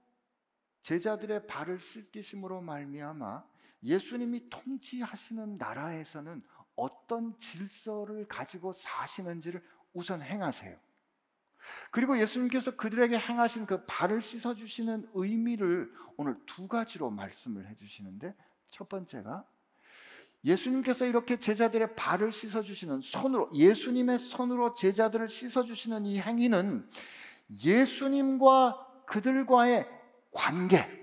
제자들의 0.83 1.47
발을 1.47 1.81
씻기심으로 1.81 2.61
말미암아 2.61 3.45
예수님이 3.83 4.49
통치하시는 4.49 5.59
나라에서는 5.59 6.43
어떤 6.77 7.39
질서를 7.41 8.27
가지고 8.27 8.73
사시는지를 8.73 9.63
우선 9.93 10.23
행하세요. 10.23 10.79
그리고 11.91 12.19
예수님께서 12.19 12.77
그들에게 12.77 13.19
행하신 13.19 13.67
그 13.67 13.85
발을 13.87 14.23
씻어 14.23 14.55
주시는 14.55 15.09
의미를 15.15 15.93
오늘 16.17 16.37
두 16.47 16.69
가지로 16.69 17.11
말씀을 17.11 17.69
해 17.69 17.75
주시는데 17.77 18.35
첫 18.69 18.89
번째가 18.89 19.45
예수님께서 20.45 21.07
이렇게 21.07 21.39
제자들의 21.39 21.95
발을 21.95 22.33
씻어 22.33 22.63
주시는 22.63 23.01
손으로 23.01 23.51
예수님의 23.53 24.19
손으로 24.19 24.75
제자들을 24.75 25.29
씻어 25.29 25.65
주시는 25.65 26.05
이 26.07 26.21
행위는 26.21 26.89
예수님과 27.65 29.05
그들과의 29.07 29.89
관계 30.33 31.03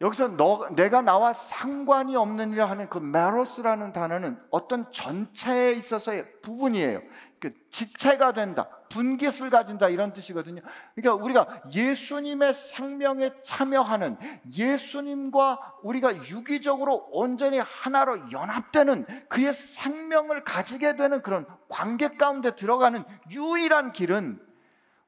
여기서 0.00 0.28
너, 0.28 0.70
내가 0.74 1.02
나와 1.02 1.34
상관이 1.34 2.16
없느니라 2.16 2.70
하는 2.70 2.88
그 2.88 2.98
메로스라는 2.98 3.92
단어는 3.92 4.40
어떤 4.50 4.90
전체에 4.92 5.72
있어서의 5.72 6.40
부분이에요. 6.40 7.02
그 7.40 7.54
지체가 7.70 8.32
된다, 8.34 8.68
분깃을 8.90 9.48
가진다 9.48 9.88
이런 9.88 10.12
뜻이거든요. 10.12 10.60
그러니까 10.94 11.24
우리가 11.24 11.62
예수님의 11.74 12.52
생명에 12.52 13.40
참여하는 13.40 14.18
예수님과 14.54 15.78
우리가 15.82 16.28
유기적으로 16.28 17.08
온전히 17.10 17.58
하나로 17.58 18.30
연합되는 18.30 19.28
그의 19.28 19.54
생명을 19.54 20.44
가지게 20.44 20.96
되는 20.96 21.22
그런 21.22 21.46
관계 21.68 22.08
가운데 22.08 22.54
들어가는 22.54 23.02
유일한 23.30 23.92
길은 23.92 24.46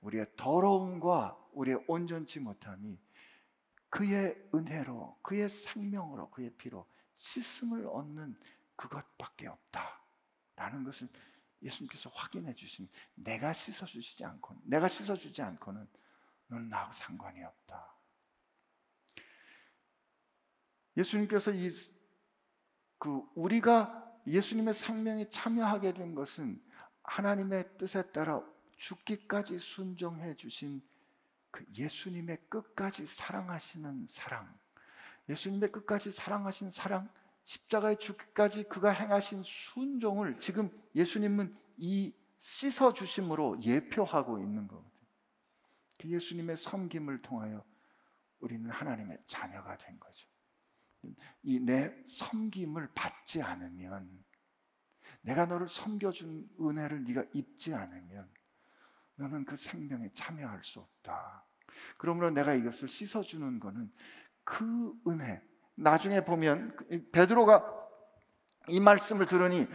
우리의 0.01 0.27
더러움과 0.37 1.37
우리의 1.53 1.85
온전치 1.87 2.41
못함이 2.41 2.99
그의 3.91 4.43
은혜로 4.55 5.19
그의 5.21 5.51
생명으로 5.51 6.31
그의 6.31 6.51
피로 6.57 6.87
씻음을 7.15 7.87
얻는 7.87 8.37
그것밖에 8.75 9.49
없다라는 9.49 10.85
것을 10.85 11.09
예수님께서 11.63 12.11
확인해 12.11 12.55
주신 12.55 12.89
내가 13.15 13.53
씻어 13.53 13.87
주시지 13.87 14.25
않고 14.25 14.61
내가 14.65 14.89
씻어 14.89 15.17
주지 15.17 15.43
않고는 15.43 15.89
너는 16.49 16.69
나하고 16.69 16.93
상관이 16.93 17.43
없다. 17.43 17.95
예수님께서 20.97 21.53
이 21.53 21.71
그 23.03 23.21
우리가 23.35 24.01
예수님의 24.29 24.75
생명에 24.75 25.29
참여하게 25.29 25.93
된 25.95 26.15
것은 26.15 26.63
하나님의 27.03 27.77
뜻에 27.77 28.13
따라 28.13 28.41
죽기까지 28.77 29.59
순종해 29.59 30.37
주신 30.37 30.81
그 31.51 31.67
예수님의 31.77 32.39
끝까지 32.49 33.05
사랑하시는 33.05 34.07
사랑, 34.07 34.57
예수님의 35.29 35.73
끝까지 35.73 36.13
사랑하신 36.13 36.71
사랑, 36.71 37.09
십자가의 37.43 37.99
죽기까지 37.99 38.65
그가 38.65 38.91
행하신 38.91 39.43
순종을 39.43 40.39
지금 40.41 40.71
예수님은 40.95 41.57
이 41.77 42.15
씻어 42.39 42.93
주심으로 42.93 43.63
예표하고 43.63 44.39
있는 44.39 44.69
거거든요. 44.69 44.93
그 46.01 46.09
예수님의 46.09 46.57
섬김을 46.57 47.23
통하여 47.23 47.65
우리는 48.41 48.69
하나님의 48.71 49.19
자녀가 49.27 49.77
된 49.79 49.99
거죠. 49.99 50.27
이 51.43 51.59
내 51.59 51.93
섬김을 52.07 52.93
받지 52.95 53.43
않으면 53.43 54.25
내가 55.23 55.47
너를 55.47 55.69
섬겨준 55.69 56.49
은혜를 56.61 57.05
네가 57.05 57.25
입지 57.35 57.75
않으면 57.75 58.29
너는 59.17 59.45
그 59.45 59.57
생명에 59.57 60.13
참여할 60.13 60.63
수 60.65 60.81
없다. 60.81 61.45
그러므로 61.99 62.31
내가 62.31 62.55
이것을 62.55 62.89
씻어주는 62.89 63.61
것은 63.61 63.93
그 64.45 64.95
은혜. 65.07 65.43
나중에 65.75 66.25
보면 66.25 66.77
베드로가 67.13 67.65
이 68.69 68.81
말씀을 68.81 69.27
들으니 69.27 69.67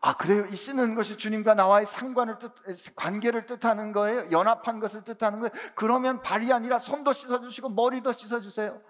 아 0.00 0.16
그래요? 0.16 0.46
이 0.46 0.56
씻는 0.56 0.94
것이 0.94 1.16
주님과 1.16 1.54
나와의 1.54 1.86
상관을 1.86 2.38
뜻 2.38 2.52
관계를 2.94 3.46
뜻하는 3.46 3.92
거예요? 3.92 4.30
연합한 4.30 4.78
것을 4.78 5.02
뜻하는 5.02 5.40
거예요? 5.40 5.52
그러면 5.74 6.22
발이 6.22 6.52
아니라 6.52 6.78
손도 6.78 7.12
씻어주시고 7.12 7.70
머리도 7.70 8.12
씻어주세요. 8.12 8.80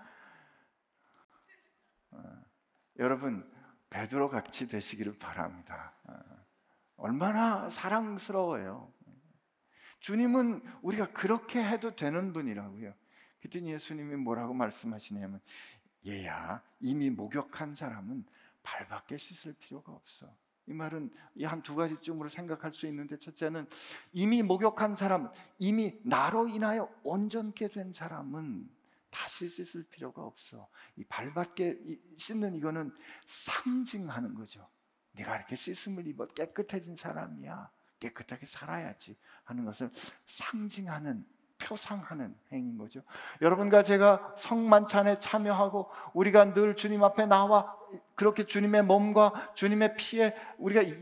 어, 2.10 2.22
여러분 2.98 3.50
베드로 3.88 4.28
같이 4.28 4.66
되시기를 4.66 5.18
바랍니다. 5.18 5.94
어, 6.04 6.14
얼마나 6.96 7.70
사랑스러워요. 7.70 8.92
주님은 10.00 10.62
우리가 10.82 11.12
그렇게 11.12 11.62
해도 11.62 11.96
되는 11.96 12.32
분이라고요. 12.32 12.92
그랬더니 13.40 13.72
예수님이 13.72 14.16
뭐라고 14.16 14.54
말씀하시냐면 14.54 15.40
얘야 16.06 16.62
이미 16.80 17.10
목욕한 17.10 17.74
사람은 17.74 18.24
발밖에 18.62 19.16
씻을 19.18 19.54
필요가 19.54 19.92
없어. 19.92 20.34
이 20.68 20.72
말은 20.72 21.10
이 21.36 21.44
한 21.44 21.62
두 21.62 21.76
가지쯤으로 21.76 22.28
생각할 22.28 22.72
수 22.72 22.86
있는데 22.88 23.16
첫째는 23.18 23.66
이미 24.12 24.42
목욕한 24.42 24.96
사람, 24.96 25.30
이미 25.58 25.98
나로 26.04 26.48
인하여 26.48 26.92
온전케 27.04 27.68
된 27.68 27.92
사람은 27.92 28.68
다시 29.10 29.48
씻을 29.48 29.84
필요가 29.84 30.22
없어. 30.22 30.68
이 30.96 31.04
발밖에 31.04 31.78
이- 31.86 32.00
씻는 32.18 32.54
이거는 32.56 32.92
상징하는 33.26 34.34
거죠. 34.34 34.68
내가 35.12 35.36
이렇게 35.36 35.54
씻음을 35.56 36.06
입어 36.08 36.26
깨끗해진 36.26 36.96
사람이야. 36.96 37.70
깨끗하게 38.00 38.44
살아야지 38.44 39.16
하는 39.44 39.64
것을 39.64 39.90
상징하는 40.26 41.24
표상하는 41.58 42.34
행인 42.52 42.78
거죠. 42.78 43.00
여러분과 43.40 43.82
제가 43.82 44.34
성만찬에 44.38 45.18
참여하고 45.18 45.90
우리가 46.12 46.52
늘 46.52 46.76
주님 46.76 47.02
앞에 47.02 47.26
나와 47.26 47.74
그렇게 48.14 48.44
주님의 48.44 48.82
몸과 48.84 49.52
주님의 49.54 49.96
피에 49.96 50.34
우리가 50.58 50.82
이 50.82 50.94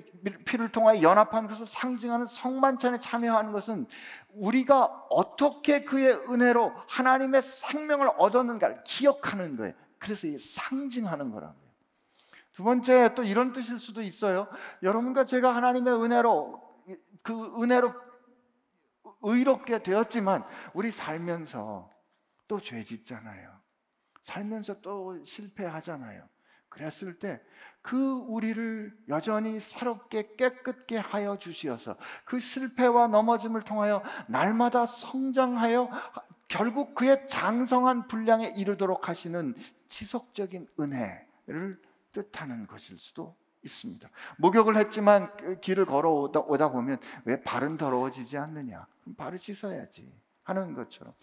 피를 0.45 0.71
통하여 0.71 1.03
연합하는 1.03 1.49
것을 1.49 1.67
상징하는 1.67 2.27
성만찬에 2.27 2.99
참여하는 2.99 3.53
것은 3.53 3.87
우리가 4.35 5.07
어떻게 5.11 5.85
그의 5.85 6.13
은혜로 6.29 6.73
하나님의 6.89 7.43
생명을 7.43 8.11
얻었는가를 8.17 8.83
기억하는 8.85 9.57
거예요. 9.57 9.75
그래서 9.99 10.27
이 10.27 10.39
상징하는 10.39 11.31
거라고요. 11.31 11.65
두 12.53 12.63
번째 12.63 13.15
또 13.15 13.25
이런 13.25 13.53
뜻일 13.53 13.79
수도 13.79 14.01
있어요. 14.03 14.47
여러분과 14.83 15.25
제가 15.25 15.55
하나님의 15.55 15.95
은혜로 15.95 16.63
그 17.23 17.63
은혜로 17.63 17.93
의롭게 19.25 19.83
되었지만 19.83 20.45
우리 20.75 20.91
살면서 20.91 21.91
또 22.47 22.61
죄 22.61 22.83
짓잖아요. 22.83 23.51
살면서 24.21 24.81
또 24.81 25.23
실패하잖아요. 25.25 26.29
그랬을 26.69 27.19
때 27.19 27.41
그 27.85 28.13
우리를 28.29 28.97
여전히 29.11 29.61
새롭게 29.61 30.37
깨끗게 30.37 30.97
하여 30.97 31.37
주시어서 31.37 31.99
그 32.25 32.41
실패와 32.41 33.09
넘어짐을 33.09 33.61
통하여 33.61 34.03
날마다 34.27 34.87
성장하여 34.87 35.91
결국 36.49 36.95
그의 36.95 37.29
장성한 37.29 38.09
분량에 38.09 38.55
이르도록 38.57 39.11
하시는 39.11 39.55
지속적인 39.89 40.67
은혜를 40.81 41.79
뜻하는 42.13 42.67
것일 42.67 42.99
수도 42.99 43.37
있습니다. 43.63 44.09
목욕을 44.39 44.77
했지만 44.79 45.31
그 45.37 45.61
길을 45.61 45.85
걸어오다 45.85 46.41
오다 46.41 46.71
보면 46.71 46.97
왜 47.27 47.43
발은 47.43 47.77
더러워지지 47.77 48.39
않느냐? 48.39 48.87
발을 49.17 49.39
씻어야지 49.39 50.13
하는 50.45 50.75
것처럼. 50.75 51.15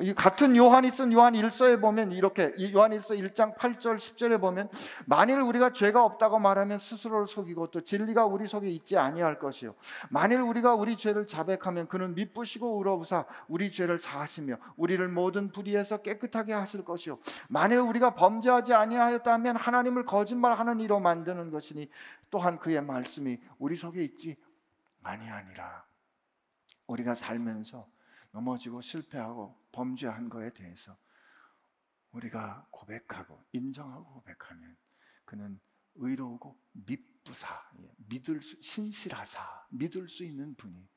이 0.00 0.12
같은 0.12 0.54
요한이 0.54 0.90
쓴 0.90 1.10
요한 1.12 1.32
1서에 1.32 1.80
보면 1.80 2.12
이렇게 2.12 2.52
이 2.58 2.70
요한 2.74 2.90
1서 2.90 3.18
1장 3.18 3.56
8절 3.56 3.96
10절에 3.96 4.38
보면 4.38 4.68
만일 5.06 5.40
우리가 5.40 5.72
죄가 5.72 6.04
없다고 6.04 6.38
말하면 6.38 6.78
스스로를 6.78 7.26
속이고 7.26 7.70
또 7.70 7.80
진리가 7.80 8.26
우리 8.26 8.46
속에 8.46 8.68
있지 8.68 8.98
아니할 8.98 9.38
것이요. 9.38 9.74
만일 10.10 10.40
우리가 10.40 10.74
우리 10.74 10.98
죄를 10.98 11.26
자백하면 11.26 11.88
그는 11.88 12.14
미쁘시고 12.14 12.76
의로우사 12.76 13.24
우리 13.48 13.70
죄를 13.70 13.98
사하시며 13.98 14.56
우리를 14.76 15.08
모든 15.08 15.50
불의에서 15.50 16.02
깨끗하게 16.02 16.52
하실 16.52 16.84
것이요. 16.84 17.18
만일 17.48 17.78
우리가 17.78 18.14
범죄하지 18.14 18.74
아니하였다면 18.74 19.56
하나님을 19.56 20.04
거짓말하는 20.04 20.80
이로 20.80 21.00
만드는 21.00 21.50
것이니 21.50 21.88
또한 22.30 22.58
그의 22.58 22.82
말씀이 22.82 23.38
우리 23.58 23.76
속에 23.76 24.04
있지 24.04 24.36
아니하니라 25.02 25.85
우리가 26.86 27.14
살면서 27.14 27.88
넘어지고 28.30 28.80
실패하고 28.80 29.58
범죄한 29.72 30.28
거에 30.28 30.52
대해서 30.52 30.96
우리가 32.12 32.66
고백하고 32.70 33.44
인정하고 33.52 34.04
고백하면 34.14 34.76
그는 35.24 35.60
의로우고 35.96 36.58
미쁘사 36.72 37.70
예, 37.80 37.94
믿을 37.96 38.42
수, 38.42 38.60
신실하사 38.62 39.66
믿을 39.70 40.08
수 40.08 40.24
있는 40.24 40.54
분이 40.54 40.88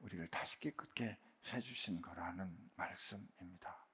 우리를 0.00 0.28
다시 0.28 0.58
깨끗게 0.58 1.18
해주신 1.52 2.00
거라는 2.00 2.56
말씀입니다. 2.76 3.86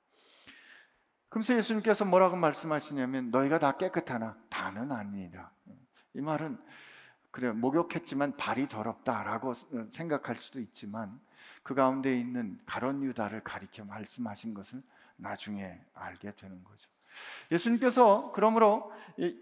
그래서 1.28 1.56
예수님께서 1.56 2.04
뭐라고 2.04 2.36
말씀하시냐면 2.36 3.30
너희가 3.30 3.58
다 3.58 3.76
깨끗하나 3.76 4.38
다는 4.48 4.92
아니라 4.92 5.52
이 6.14 6.20
말은 6.20 6.62
그래 7.30 7.52
목욕했지만 7.52 8.36
발이 8.36 8.68
더럽다라고 8.68 9.52
생각할 9.90 10.38
수도 10.38 10.60
있지만 10.60 11.20
그 11.62 11.74
가운데 11.74 12.16
있는 12.18 12.58
가론 12.66 13.02
유다를 13.02 13.42
가리켜 13.42 13.84
말씀하신 13.84 14.54
것을 14.54 14.82
나중에 15.16 15.80
알게 15.94 16.32
되는 16.36 16.62
거죠. 16.64 16.90
예수님께서 17.50 18.32
그러므로 18.34 18.92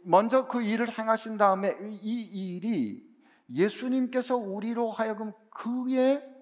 먼저 0.05 0.47
그 0.47 0.63
일을 0.63 0.97
행하신 0.97 1.37
다음에 1.37 1.77
이 1.83 2.57
일이 2.57 3.05
예수님께서 3.51 4.37
우리로 4.37 4.91
하여금 4.91 5.33
그의 5.51 6.35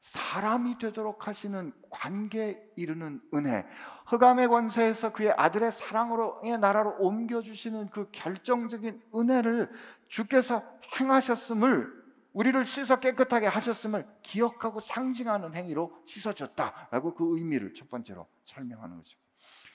사람이 0.00 0.78
되도록 0.78 1.26
하시는 1.26 1.72
관계에 1.88 2.62
이르는 2.76 3.22
은혜, 3.32 3.66
흑암의 4.06 4.48
권세에서 4.48 5.12
그의 5.12 5.32
아들의 5.32 5.72
사랑으로의 5.72 6.58
나라로 6.58 6.96
옮겨 6.98 7.40
주시는 7.40 7.88
그 7.88 8.10
결정적인 8.12 9.00
은혜를 9.14 9.70
주께서 10.08 10.62
행하셨음을 11.00 12.03
우리를 12.34 12.66
씻어 12.66 13.00
깨끗하게 13.00 13.46
하셨음을 13.46 14.06
기억하고 14.22 14.80
상징하는 14.80 15.54
행위로 15.54 15.96
씻어줬다라고 16.04 17.14
그 17.14 17.38
의미를 17.38 17.72
첫 17.72 17.88
번째로 17.88 18.26
설명하는 18.44 18.98
거죠. 18.98 19.16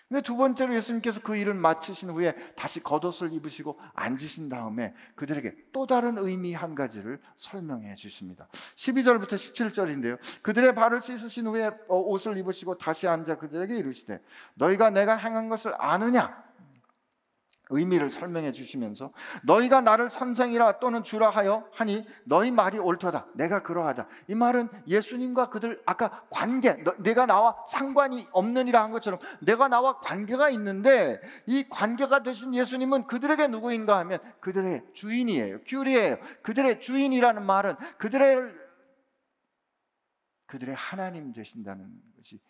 근데 0.09 0.21
두 0.23 0.35
번째로 0.35 0.73
예수님께서 0.73 1.21
그 1.21 1.35
일을 1.35 1.53
마치신 1.53 2.09
후에 2.09 2.33
다시 2.55 2.81
겉옷을 2.81 3.31
입으시고 3.31 3.79
앉으신 3.93 4.49
다음에 4.49 4.95
그들에게 5.15 5.55
또 5.71 5.85
다른 5.85 6.17
의미 6.17 6.55
한 6.55 6.73
가지를 6.73 7.21
설명해 7.37 7.93
주십니다. 7.93 8.47
12절부터 8.75 9.33
17절인데요. 9.33 10.17
그들의 10.41 10.73
발을 10.73 10.99
씻으신 10.99 11.45
후에 11.45 11.67
어, 11.87 11.99
옷을 11.99 12.37
입으시고 12.37 12.79
다시 12.79 13.07
앉아 13.07 13.37
그들에게 13.37 13.77
이르시되 13.77 14.19
너희가 14.55 14.89
내가 14.89 15.15
행한 15.15 15.47
것을 15.47 15.73
아느냐? 15.77 16.48
의미를 17.69 18.09
설명해 18.09 18.51
주시면서 18.51 19.11
너희가 19.43 19.81
나를 19.81 20.09
선생이라 20.09 20.79
또는 20.79 21.03
주라 21.03 21.29
하여 21.29 21.67
하니 21.71 22.05
너희 22.25 22.51
말이 22.51 22.79
옳도다. 22.79 23.27
내가 23.35 23.61
그러하다. 23.61 24.07
이 24.27 24.35
말은 24.35 24.69
예수님과 24.87 25.49
그들 25.49 25.81
아까 25.85 26.23
관계 26.29 26.73
너, 26.83 26.95
내가 26.97 27.25
나와 27.25 27.55
상관이 27.67 28.27
없느니라 28.31 28.83
한 28.83 28.91
것처럼 28.91 29.19
내가 29.41 29.67
나와 29.67 29.99
관계가 29.99 30.49
있는데 30.49 31.21
이 31.45 31.67
관계가 31.69 32.23
되신 32.23 32.55
예수님은 32.55 33.07
그들에게 33.07 33.47
누구인가 33.47 33.97
하면 33.99 34.19
그들의 34.39 34.83
주인이에요. 34.93 35.61
큐리예요. 35.65 36.17
그들의 36.41 36.81
주인이라는 36.81 37.45
말은 37.45 37.75
그들의 37.97 38.69
그들의 40.47 40.73
하나님 40.73 41.31
되신다는 41.31 41.87
것이 42.17 42.39
어, 42.47 42.48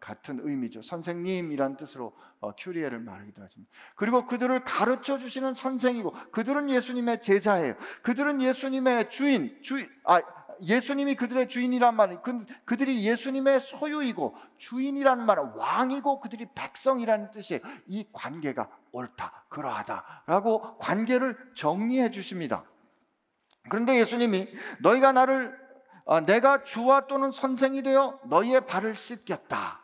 같은 0.00 0.40
의미죠. 0.42 0.82
선생님이란 0.82 1.76
뜻으로 1.76 2.12
어, 2.40 2.52
큐리에를 2.56 2.98
말하기도 2.98 3.40
하지만 3.42 3.66
그리고 3.94 4.26
그들을 4.26 4.64
가르쳐 4.64 5.16
주시는 5.16 5.54
선생이고 5.54 6.12
그들은 6.32 6.68
예수님의 6.70 7.22
제자예요. 7.22 7.74
그들은 8.02 8.42
예수님의 8.42 9.10
주인, 9.10 9.62
주인 9.62 9.88
아 10.04 10.20
예수님이 10.60 11.14
그들의 11.14 11.48
주인이란 11.48 11.94
말은 11.94 12.22
그, 12.22 12.46
그들이 12.64 13.06
예수님의 13.06 13.60
소유이고 13.60 14.34
주인이라는 14.56 15.24
말은 15.24 15.50
왕이고 15.54 16.20
그들이 16.20 16.46
백성이라는 16.54 17.30
뜻이에요. 17.30 17.60
이 17.86 18.08
관계가 18.12 18.68
옳다, 18.92 19.44
그러하다라고 19.50 20.78
관계를 20.78 21.36
정리해 21.54 22.10
주십니다. 22.10 22.64
그런데 23.68 23.98
예수님이 23.98 24.48
너희가 24.80 25.12
나를 25.12 25.65
어, 26.06 26.20
내가 26.20 26.62
주와 26.62 27.06
또는 27.08 27.32
선생이 27.32 27.82
되어 27.82 28.18
너희의 28.24 28.66
발을 28.66 28.94
씻겼다. 28.94 29.80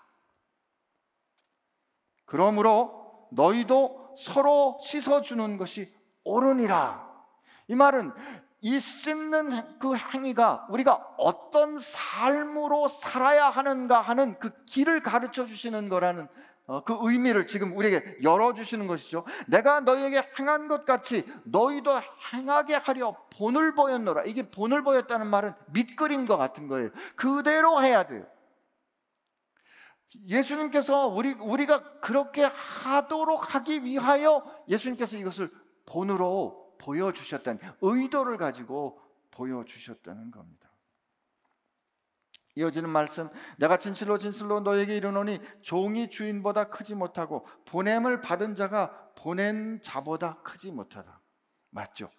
그러므로 2.25 3.29
너희도 3.33 4.15
서로 4.17 4.79
씻어주는 4.81 5.57
것이 5.59 5.93
옳으니라. 6.25 7.11
이 7.67 7.75
말은 7.75 8.13
이 8.61 8.79
씻는 8.79 9.79
그 9.81 9.97
행위가 9.97 10.69
우리가 10.71 11.15
어떤 11.19 11.79
삶으로 11.79 12.87
살아야 12.87 13.51
하는가 13.51 14.01
하는 14.01 14.39
그 14.39 14.65
길을 14.67 15.03
가르쳐 15.03 15.45
주시는 15.45 15.89
거라는 15.89 16.25
어, 16.25 16.29
그 16.85 16.97
의미를 17.01 17.47
지금 17.47 17.77
우리에게 17.77 18.19
열어주시는 18.23 18.87
것이죠. 18.87 19.25
내가 19.49 19.81
너희에게 19.81 20.23
행한 20.39 20.69
것 20.69 20.85
같이 20.85 21.27
너희도 21.45 21.91
행하게 22.33 22.75
하려 22.75 23.17
본을 23.31 23.75
보였노라. 23.75 24.25
이게 24.25 24.49
본을 24.49 24.83
보였다는 24.83 25.27
말은 25.27 25.55
밑그림과 25.73 26.37
같은 26.37 26.69
거예요. 26.69 26.91
그대로 27.17 27.83
해야 27.83 28.07
돼요. 28.07 28.27
예수님께서 30.27 31.09
우리, 31.09 31.33
우리가 31.33 32.01
그렇게 32.01 32.43
하도록 32.45 33.55
하기 33.55 33.85
위하여 33.85 34.45
예수님께서 34.69 35.17
이것을 35.17 35.51
본으로 35.87 36.77
보여주셨다는 36.79 37.61
의도를 37.81 38.37
가지고 38.37 39.01
보여주셨다는 39.31 40.31
겁니다. 40.31 40.72
이어지는 42.55 42.91
말씀 42.91 43.29
내가 43.57 43.79
진실로 43.79 44.19
진실로 44.19 44.61
너에게 44.61 44.97
이르노니 44.97 45.39
종이 45.63 46.11
주인보다 46.11 46.65
크지 46.65 46.95
못하고 46.95 47.47
보냄을 47.67 48.21
받은 48.21 48.55
자가 48.57 49.13
보낸 49.15 49.81
자보다 49.83 50.43
크지 50.43 50.71
못하다. 50.71 51.21
맞죠? 51.71 52.11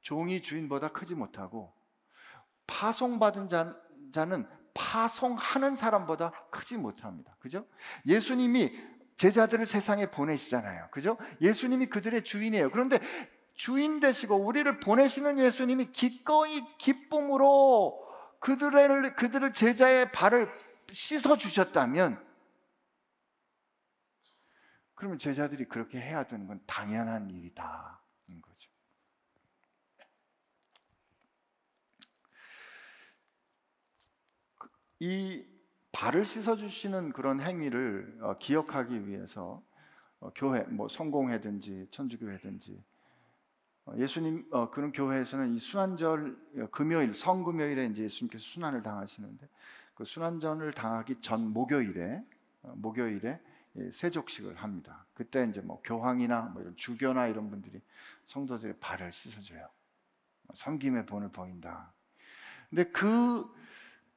종이 0.00 0.42
주인보다 0.42 0.88
크지 0.88 1.14
못하고 1.14 1.72
파송받은 2.66 3.48
자, 3.48 3.76
자는 4.12 4.46
파송하는 4.72 5.76
사람보다 5.76 6.32
크지 6.50 6.76
못합니다. 6.78 7.36
그죠? 7.38 7.66
예수님이 8.06 8.72
제자들을 9.16 9.66
세상에 9.66 10.10
보내시잖아요. 10.10 10.88
그죠? 10.90 11.16
예수님이 11.40 11.86
그들의 11.86 12.24
주인이에요. 12.24 12.70
그런데 12.70 12.98
주인 13.54 14.00
되시고 14.00 14.36
우리를 14.36 14.80
보내시는 14.80 15.38
예수님이 15.38 15.92
기꺼이 15.92 16.62
기쁨으로 16.78 18.03
그들을 18.44 19.14
그들을 19.16 19.54
제자의 19.54 20.12
발을 20.12 20.54
씻어 20.90 21.34
주셨다면 21.38 22.22
그러면 24.94 25.18
제자들이 25.18 25.64
그렇게 25.64 25.98
해야 25.98 26.26
되는 26.26 26.46
건 26.46 26.60
당연한 26.66 27.30
일이다 27.30 28.02
인 28.28 28.42
거죠. 28.42 28.70
그- 34.58 34.68
이 35.00 35.46
발을 35.92 36.26
씻어 36.26 36.54
주시는 36.56 37.14
그런 37.14 37.40
행위를 37.40 38.18
어, 38.20 38.36
기억하기 38.36 39.08
위해서 39.08 39.64
어, 40.20 40.30
교회 40.34 40.64
뭐 40.64 40.88
성공회든지 40.88 41.88
천주교회든지 41.90 42.72
어, 42.72 42.93
예수님 43.96 44.46
어, 44.50 44.70
그런 44.70 44.92
교회에서는 44.92 45.54
이 45.54 45.58
순환절 45.58 46.36
어, 46.58 46.66
금요일 46.70 47.12
성금요일에 47.12 47.86
이제 47.86 48.04
예수님께서 48.04 48.42
순환을 48.42 48.82
당하시는데 48.82 49.48
그 49.94 50.04
순환전을 50.04 50.72
당하기 50.72 51.20
전 51.20 51.52
목요일에 51.52 52.22
어, 52.62 52.72
목요일에 52.76 53.40
예, 53.76 53.90
세족식을 53.90 54.56
합니다. 54.56 55.04
그때 55.14 55.46
이제 55.48 55.60
뭐 55.60 55.80
교황이나 55.84 56.42
뭐 56.42 56.62
이런 56.62 56.76
주교나 56.76 57.26
이런 57.26 57.50
분들이 57.50 57.80
성도들의 58.26 58.76
발을 58.78 59.12
씻어줘요. 59.12 59.68
섬김의 60.54 61.06
본을 61.06 61.30
보인다. 61.30 61.92
근데 62.70 62.84
그 62.84 63.52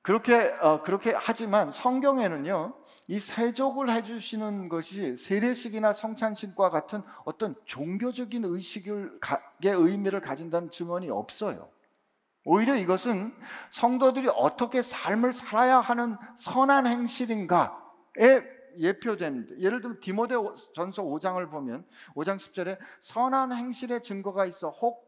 그렇게 0.07 0.55
어, 0.61 0.81
그렇게 0.83 1.13
하지만 1.13 1.69
성경에는요 1.69 2.73
이 3.09 3.19
세족을 3.19 3.89
해주시는 3.89 4.69
것이 4.69 5.17
세례식이나 5.17 5.91
성찬식과 5.91 6.69
같은 6.69 7.01
어떤 7.25 7.55
종교적인 7.65 8.45
의식을 8.45 9.19
가, 9.19 9.41
의 9.61 9.73
의미를 9.73 10.21
가진다는 10.21 10.69
증언이 10.69 11.09
없어요. 11.09 11.69
오히려 12.45 12.77
이것은 12.77 13.35
성도들이 13.71 14.29
어떻게 14.33 14.81
삶을 14.81 15.33
살아야 15.33 15.81
하는 15.81 16.15
선한 16.37 16.87
행실인가에 16.87 17.67
예표됩니다. 18.77 19.59
예를 19.59 19.81
들면 19.81 19.99
디모데전서 19.99 21.03
5장을 21.03 21.51
보면 21.51 21.85
5장 22.15 22.37
10절에 22.37 22.77
선한 23.01 23.51
행실의 23.51 24.01
증거가 24.01 24.45
있어 24.45 24.69
혹 24.69 25.06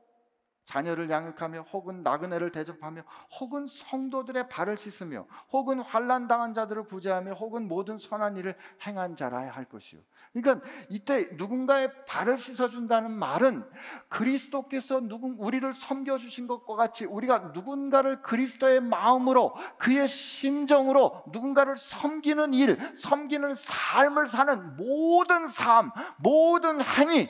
자녀를 0.69 1.09
양육하며 1.09 1.61
혹은 1.73 2.03
나그네를 2.03 2.51
대접하며 2.51 3.01
혹은 3.39 3.65
성도들의 3.65 4.49
발을 4.49 4.77
씻으며 4.77 5.25
혹은 5.51 5.79
환난 5.79 6.27
당한 6.27 6.53
자들을 6.53 6.83
구제하며 6.83 7.33
혹은 7.33 7.67
모든 7.67 7.97
선한 7.97 8.37
일을 8.37 8.55
행한 8.85 9.15
자라야 9.15 9.49
할 9.49 9.65
것이요. 9.65 9.99
그러니까 10.31 10.63
이때 10.89 11.27
누군가의 11.33 12.05
발을 12.05 12.37
씻어 12.37 12.69
준다는 12.69 13.09
말은 13.09 13.67
그리스도께서 14.09 14.99
누군 14.99 15.37
우리를 15.39 15.73
섬겨 15.73 16.19
주신 16.19 16.45
것과 16.45 16.75
같이 16.75 17.03
우리가 17.05 17.51
누군가를 17.55 18.21
그리스도의 18.21 18.79
마음으로 18.81 19.55
그의 19.79 20.07
심정으로 20.07 21.23
누군가를 21.31 21.77
섬기는 21.77 22.53
일, 22.53 22.95
섬기는 22.95 23.55
삶을 23.55 24.27
사는 24.27 24.77
모든 24.77 25.47
삶, 25.47 25.89
모든 26.17 26.79
행위, 26.79 27.27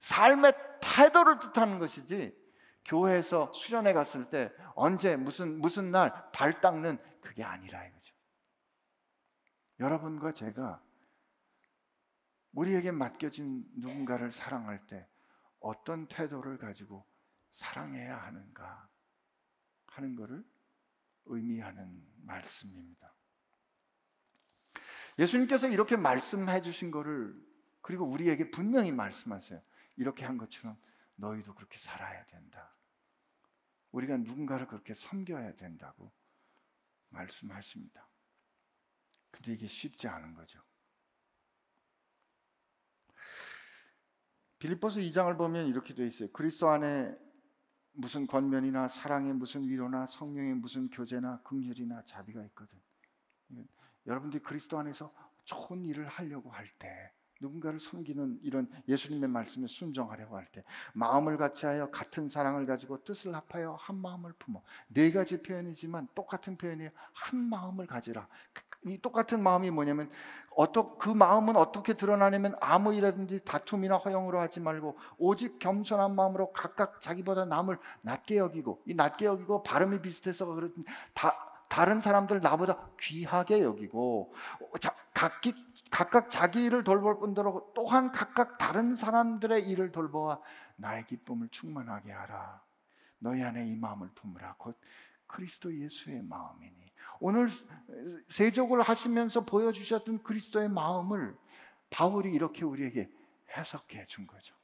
삶의 0.00 0.52
태도를 0.82 1.38
뜻하는 1.38 1.78
것이지 1.78 2.41
교회에서 2.84 3.52
수련회 3.52 3.92
갔을 3.92 4.28
때 4.28 4.52
언제 4.74 5.16
무슨 5.16 5.60
무슨 5.60 5.90
날 5.90 6.30
발 6.32 6.60
닦는 6.60 6.98
그게 7.20 7.44
아니라 7.44 7.84
이거죠. 7.86 8.14
여러분과 9.78 10.32
제가 10.32 10.82
우리에게 12.52 12.90
맡겨진 12.90 13.64
누군가를 13.76 14.30
사랑할 14.32 14.86
때 14.86 15.08
어떤 15.60 16.06
태도를 16.08 16.58
가지고 16.58 17.06
사랑해야 17.50 18.16
하는가 18.16 18.88
하는 19.86 20.16
것을 20.16 20.44
의미하는 21.26 22.04
말씀입니다. 22.24 23.14
예수님께서 25.18 25.68
이렇게 25.68 25.96
말씀해 25.96 26.62
주신 26.62 26.90
것을 26.90 27.34
그리고 27.80 28.06
우리에게 28.06 28.50
분명히 28.50 28.92
말씀하세요. 28.92 29.60
이렇게 29.96 30.24
한 30.24 30.38
것처럼 30.38 30.76
너희도 31.16 31.54
그렇게 31.54 31.78
살아야 31.78 32.24
된다. 32.26 32.76
우리가 33.92 34.16
누군가를 34.16 34.66
그렇게 34.66 34.94
섬겨야 34.94 35.56
된다고 35.56 36.12
말씀하십니다. 37.10 38.08
근데 39.30 39.52
이게 39.52 39.66
쉽지 39.66 40.08
않은 40.08 40.34
거죠. 40.34 40.62
빌립보서 44.58 45.00
2장을 45.00 45.36
보면 45.36 45.66
이렇게 45.66 45.94
돼 45.94 46.06
있어요. 46.06 46.30
그리스도 46.32 46.68
안에 46.68 47.16
무슨 47.92 48.26
권면이나 48.26 48.88
사랑의 48.88 49.34
무슨 49.34 49.68
위로나 49.68 50.06
성령의 50.06 50.54
무슨 50.54 50.88
교제나 50.88 51.42
긍휼이나 51.42 52.02
자비가 52.04 52.42
있거든. 52.46 52.80
여러분들이 54.06 54.42
그리스도 54.42 54.78
안에서 54.78 55.12
좋은 55.44 55.84
일을 55.84 56.06
하려고 56.08 56.50
할 56.50 56.66
때 56.78 57.12
누군가를 57.42 57.80
섬기는 57.80 58.38
이런 58.42 58.70
예수님의 58.88 59.28
말씀에 59.28 59.66
순종하려고 59.66 60.36
할 60.36 60.46
때 60.52 60.64
마음을 60.94 61.36
같이하여 61.36 61.90
같은 61.90 62.28
사랑을 62.28 62.66
가지고 62.66 63.02
뜻을 63.04 63.34
합하여 63.34 63.76
한 63.80 63.96
마음을 63.96 64.32
품어. 64.38 64.62
네 64.88 65.10
가지 65.10 65.42
표현이지만 65.42 66.08
똑같은 66.14 66.56
표현이 66.56 66.88
한 67.12 67.40
마음을 67.40 67.86
가지라. 67.86 68.28
이 68.84 68.98
똑같은 68.98 69.42
마음이 69.42 69.70
뭐냐면 69.70 70.10
어떠, 70.56 70.96
그 70.96 71.08
마음은 71.08 71.56
어떻게 71.56 71.94
드러나냐면 71.94 72.54
아무 72.60 72.92
일이라든지 72.92 73.44
다툼이나 73.44 73.96
허용으로 73.96 74.40
하지 74.40 74.60
말고 74.60 74.98
오직 75.18 75.58
겸손한 75.58 76.14
마음으로 76.14 76.52
각각 76.52 77.00
자기보다 77.00 77.44
남을 77.44 77.78
낮게 78.02 78.38
여기고 78.38 78.82
이 78.86 78.94
낮게 78.94 79.24
여기고 79.26 79.62
발음이 79.62 80.02
비슷해서 80.02 80.46
그렇든 80.46 80.84
다 81.14 81.51
다른 81.72 82.02
사람들 82.02 82.42
나보다 82.42 82.90
귀하게 83.00 83.62
여기고 83.62 84.34
자, 84.78 84.94
각기, 85.14 85.54
각각 85.90 86.28
자기 86.28 86.66
일을 86.66 86.84
돌볼 86.84 87.18
뿐더러 87.18 87.72
또한 87.74 88.12
각각 88.12 88.58
다른 88.58 88.94
사람들의 88.94 89.70
일을 89.70 89.90
돌보아 89.90 90.38
나의 90.76 91.06
기쁨을 91.06 91.48
충만하게 91.48 92.12
하라. 92.12 92.62
너희 93.20 93.42
안에 93.42 93.66
이 93.68 93.76
마음을 93.76 94.10
품으라. 94.14 94.56
곧 94.58 94.78
그리스도 95.26 95.74
예수의 95.74 96.22
마음이니. 96.24 96.92
오늘 97.20 97.48
세족을 98.28 98.82
하시면서 98.82 99.46
보여주셨던 99.46 100.24
그리스도의 100.24 100.68
마음을 100.68 101.34
바울이 101.88 102.34
이렇게 102.34 102.66
우리에게 102.66 103.10
해석해 103.56 104.04
준 104.04 104.26
거죠. 104.26 104.54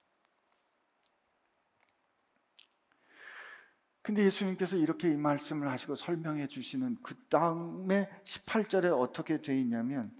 근데 4.08 4.24
예수님께서 4.24 4.78
이렇게 4.78 5.10
이 5.10 5.18
말씀을 5.18 5.68
하시고 5.68 5.94
설명해 5.94 6.46
주시는 6.46 6.96
그 7.02 7.14
다음에 7.28 8.08
18절에 8.24 8.98
어떻게 8.98 9.42
돼 9.42 9.60
있냐면 9.60 10.10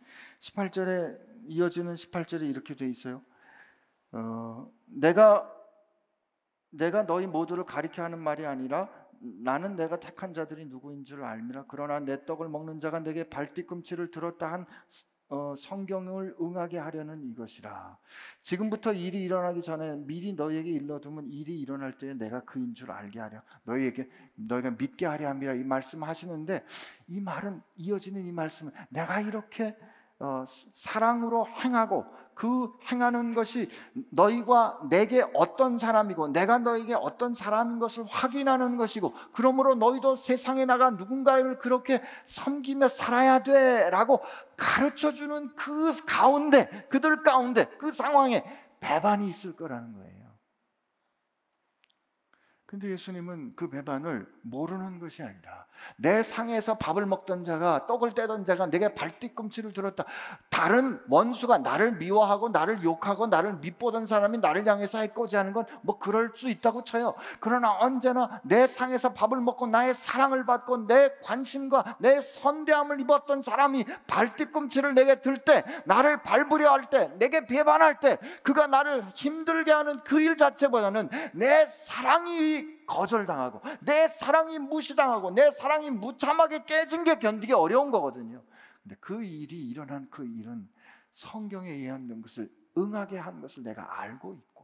18절에 0.41 1.19
이어지는 1.47 1.95
18절에 1.95 2.51
이렇게 2.51 2.75
돼 2.75 2.87
있어요. 2.87 3.23
어, 4.13 4.71
내가 4.85 5.51
내가 6.69 7.07
너희 7.07 7.27
모두를 7.27 7.65
가리켜 7.65 8.03
하는 8.03 8.19
말이 8.19 8.45
아니라 8.45 8.91
나는 9.21 9.75
내가 9.75 9.99
택한 9.99 10.35
자들이 10.35 10.67
누구인 10.67 11.07
줄 11.07 11.25
알미라. 11.25 11.65
그러나 11.69 11.99
내 11.99 12.27
떡을 12.27 12.51
먹는 12.51 12.81
자가 12.81 13.01
내게 13.01 13.25
발뒤꿈치를 13.25 14.11
들었다 14.11 14.53
한 14.53 14.67
어, 15.31 15.55
성경을 15.59 16.37
응하게 16.41 16.79
하려는 16.79 17.23
이것이라. 17.23 17.99
지금부터 18.43 18.95
일이 18.95 19.23
일어나기 19.23 19.61
전에 19.61 19.97
미리 19.97 20.33
너희에게 20.33 20.71
일러두면 20.71 21.31
일이 21.31 21.61
일어날 21.61 21.99
때 21.99 22.15
내가 22.15 22.41
그인 22.41 22.75
줄 22.75 22.91
알게 22.91 23.21
하려. 23.21 23.43
너희에게 23.65 24.09
너희가 24.37 24.71
믿게 24.71 25.05
하려 25.05 25.29
함이라 25.29 25.55
이 25.55 25.65
말씀하시는데 25.65 26.65
이 27.09 27.21
말은 27.21 27.61
이어지는 27.77 28.25
이 28.25 28.33
말씀은 28.33 28.73
내가 28.89 29.21
이렇게 29.21 29.77
어, 30.19 30.45
사랑으로 30.47 31.47
행하고 31.47 32.05
그 32.39 32.73
행하는 32.93 33.35
것이 33.35 33.69
너희가 34.11 34.79
내게 34.89 35.27
어떤 35.35 35.77
사람이고 35.77 36.29
내가 36.29 36.61
너에게 36.61 36.95
어떤 36.95 37.35
사람인 37.35 37.81
것을 37.81 38.05
확인하는 38.09 38.77
것이고 38.77 39.13
그러므로 39.33 39.75
너희도 39.75 40.15
세상에 40.15 40.65
나가 40.65 40.91
누군가를 40.91 41.59
그렇게 41.59 42.01
섬기며 42.27 42.91
살아야 42.91 43.41
돼라고 43.41 44.21
가르쳐 44.57 45.13
주는 45.15 45.53
그 45.57 45.91
가운데 46.07 46.87
그들 46.89 47.25
가운데 47.25 47.65
그 47.81 47.91
상황에 47.91 48.45
배반이 48.79 49.29
있을 49.29 49.57
거라는 49.57 49.95
거예요. 49.95 50.18
근데 52.69 52.91
예수님은 52.91 53.55
그 53.57 53.71
배반을 53.71 54.27
모르는 54.43 54.99
것이 55.01 55.23
아니라 55.23 55.65
내 55.97 56.23
상에서 56.23 56.77
밥을 56.77 57.07
먹던 57.07 57.45
자가 57.45 57.87
떡을 57.87 58.15
떼던 58.15 58.45
자가 58.45 58.67
내게 58.67 58.93
발뒤꿈치를 58.95 59.73
들었다. 59.73 60.05
다른 60.51 61.01
원수가 61.09 61.59
나를 61.59 61.93
미워하고 61.93 62.51
나를 62.51 62.83
욕하고 62.83 63.29
나를 63.29 63.55
밑보던 63.59 64.07
사람이 64.07 64.39
나를 64.39 64.67
향해서 64.67 64.99
해코지 64.99 65.37
하는 65.37 65.53
건 65.55 65.65
뭐 65.81 65.99
그럴 65.99 66.33
수 66.35 66.49
있다고 66.51 66.85
쳐요. 66.85 67.15
그러나 67.41 67.73
언제나 67.79 68.41
내 68.43 68.67
상에서 68.67 69.15
밥을 69.15 69.41
먹고 69.41 69.67
나의 69.67 69.95
사랑을 69.95 70.45
받고 70.45 70.87
내 70.89 71.11
관심과 71.23 71.97
내 72.01 72.21
선대함을 72.21 73.01
입었던 73.01 73.41
사람이 73.41 73.87
발뒤꿈치를 74.07 74.95
내게 74.95 75.23
들 75.23 75.39
때, 75.39 75.63
나를 75.87 76.23
밟으려 76.23 76.73
할 76.73 76.91
때, 76.91 77.11
내게 77.19 77.47
배반할 77.47 78.01
때, 78.01 78.19
그가 78.43 78.67
나를 78.67 79.07
힘들게 79.15 79.73
하는 79.73 80.01
그 80.05 80.19
일 80.19 80.37
자체보다는 80.37 81.09
내 81.33 81.65
사랑이 81.67 82.58
거절당하고 82.89 83.61
내 83.81 84.09
사랑이 84.09 84.59
무시당하고 84.59 85.31
내 85.31 85.51
사랑이 85.53 85.91
무참하게 85.91 86.65
깨진 86.65 87.05
게 87.05 87.19
견디기 87.19 87.53
어려운 87.53 87.91
거거든요. 87.91 88.43
근데 88.83 88.97
그 89.01 89.23
일이 89.23 89.69
일어난 89.69 90.09
그 90.11 90.27
일은 90.27 90.69
성경에 91.11 91.79
예언된 91.81 92.23
것을 92.23 92.51
응하게 92.77 93.19
한 93.19 93.41
것을 93.41 93.63
내가 93.63 94.01
알고 94.01 94.35
있고 94.35 94.59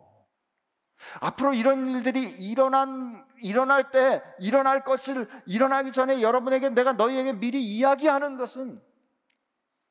앞으로 1.20 1.54
이런 1.54 1.88
일들이 1.88 2.22
일어난 2.22 3.26
일어날 3.40 3.90
때 3.90 4.22
일어날 4.38 4.84
것을 4.84 5.28
일어나기 5.46 5.92
전에 5.92 6.22
여러분에게 6.22 6.70
내가 6.70 6.94
너희에게 6.94 7.34
미리 7.34 7.62
이야기하는 7.62 8.36
것은 8.36 8.80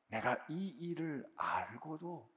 내가 0.08 0.38
이 0.48 0.68
일을 0.80 1.24
알고도 1.36 2.32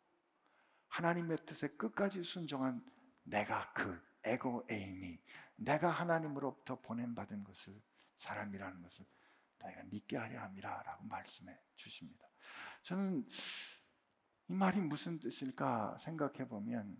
하나님의 0.90 1.38
뜻에 1.46 1.70
끝까지 1.70 2.24
순종한 2.24 2.84
내가 3.24 3.72
그 3.74 4.00
에고 4.24 4.66
에이미 4.70 5.20
내가 5.58 5.90
하나님으로부터 5.90 6.80
보냄받은 6.82 7.44
것을 7.44 7.82
사람이라는 8.16 8.82
것을 8.82 9.06
너희가 9.60 9.84
믿게 9.84 10.18
하려 10.18 10.42
함이라 10.42 10.84
라고 10.84 11.06
말씀해 11.06 11.58
주십니다. 11.76 12.28
저는 12.84 13.28
이 14.50 14.54
말이 14.54 14.80
무슨 14.80 15.20
뜻일까 15.20 15.98
생각해 16.00 16.48
보면 16.48 16.98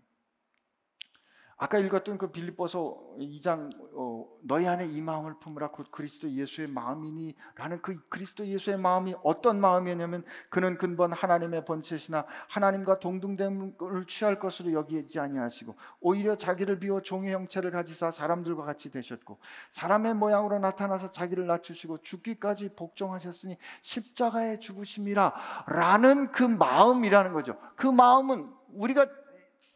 아까 1.60 1.78
읽었던 1.78 2.18
그 2.18 2.30
빌립보서 2.30 2.96
2장 3.18 3.68
어, 3.94 4.24
너희 4.42 4.68
안에 4.68 4.86
이 4.86 5.00
마음을 5.00 5.34
품으라 5.40 5.72
곧 5.72 5.88
그리스도 5.90 6.30
예수의 6.30 6.68
마음이니라는 6.68 7.82
그 7.82 8.00
그리스도 8.08 8.46
예수의 8.46 8.78
마음이 8.78 9.16
어떤 9.24 9.60
마음이냐면 9.60 10.24
그는 10.50 10.78
근본 10.78 11.12
하나님의 11.12 11.64
본체시나 11.64 12.26
하나님과 12.48 13.00
동등됨을 13.00 14.06
취할 14.06 14.38
것으로 14.38 14.72
여기지 14.72 15.18
아니하시고 15.18 15.74
오히려 16.00 16.36
자기를 16.36 16.78
비워 16.78 17.02
종의 17.02 17.34
형체를 17.34 17.72
가지사 17.72 18.12
사람들과 18.12 18.64
같이 18.64 18.92
되셨고 18.92 19.40
사람의 19.72 20.14
모양으로 20.14 20.60
나타나서 20.60 21.10
자기를 21.10 21.48
낮추시고 21.48 22.02
죽기까지 22.02 22.68
복종하셨으니 22.76 23.58
십자가에 23.80 24.60
죽으심이라라는 24.60 26.30
그 26.30 26.44
마음이라는 26.44 27.32
거죠. 27.32 27.58
그 27.74 27.88
마음은 27.88 28.48
우리가 28.74 29.08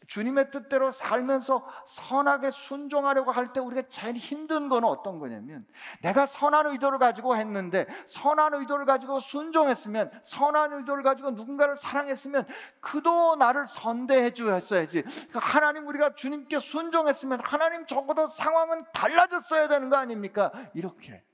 주님의 0.07 0.51
뜻대로 0.51 0.91
살면서 0.91 1.67
선하게 1.87 2.51
순종하려고 2.51 3.31
할 3.31 3.53
때 3.53 3.61
우리가 3.61 3.89
제일 3.89 4.17
힘든 4.17 4.69
거는 4.69 4.89
어떤 4.89 5.19
거냐면 5.19 5.67
내가 6.01 6.27
선한 6.27 6.67
의도를 6.67 6.99
가지고 6.99 7.37
했는데 7.37 7.87
선한 8.07 8.55
의도를 8.55 8.87
가지고 8.87 9.21
순종했으면 9.21 10.11
선한 10.23 10.73
의도를 10.73 11.03
가지고 11.03 11.33
누군가를 11.33 11.77
사랑했으면 11.77 12.47
그도 12.81 13.37
나를 13.37 13.67
선대해 13.67 14.33
주었어야지 14.33 15.03
그러니까 15.03 15.41
하나님 15.41 15.87
우리가 15.87 16.15
주님께 16.15 16.61
순종했으면 16.61 17.41
하나님 17.41 17.85
적어도 17.85 18.27
상황은 18.27 18.85
달라졌어야 18.93 19.69
되는 19.69 19.91
거 19.91 19.97
아닙니까? 19.97 20.53
이렇게 20.75 21.25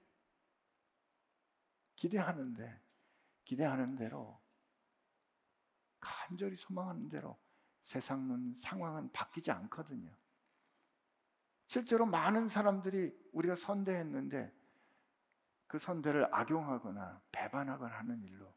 기대하는데 1.96 2.80
기대하는 3.44 3.96
대로 3.96 4.40
간절히 6.00 6.56
소망하는 6.56 7.08
대로 7.08 7.38
세상은 7.88 8.52
상황은 8.52 9.10
바뀌지 9.12 9.50
않거든요. 9.50 10.14
실제로 11.68 12.04
많은 12.04 12.46
사람들이 12.46 13.18
우리가 13.32 13.54
선대했는데 13.54 14.54
그 15.66 15.78
선대를 15.78 16.28
악용하거나 16.34 17.22
배반하거나 17.32 17.96
하는 17.96 18.22
일로 18.24 18.54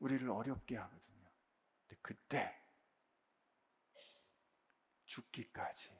우리를 0.00 0.28
어렵게 0.28 0.76
하거든요. 0.76 1.30
근데 1.86 1.98
그때 2.02 2.62
죽기까지 5.06 5.98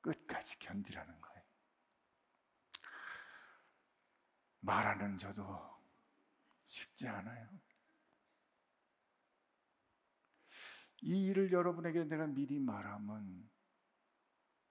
끝까지 0.00 0.58
견디라는 0.60 1.20
거예요. 1.20 1.44
말하는 4.60 5.18
저도 5.18 5.78
쉽지 6.68 7.06
않아요. 7.06 7.50
이 11.02 11.26
일을 11.26 11.52
여러분에게 11.52 12.04
내가 12.04 12.26
미리 12.26 12.58
말하면 12.58 13.48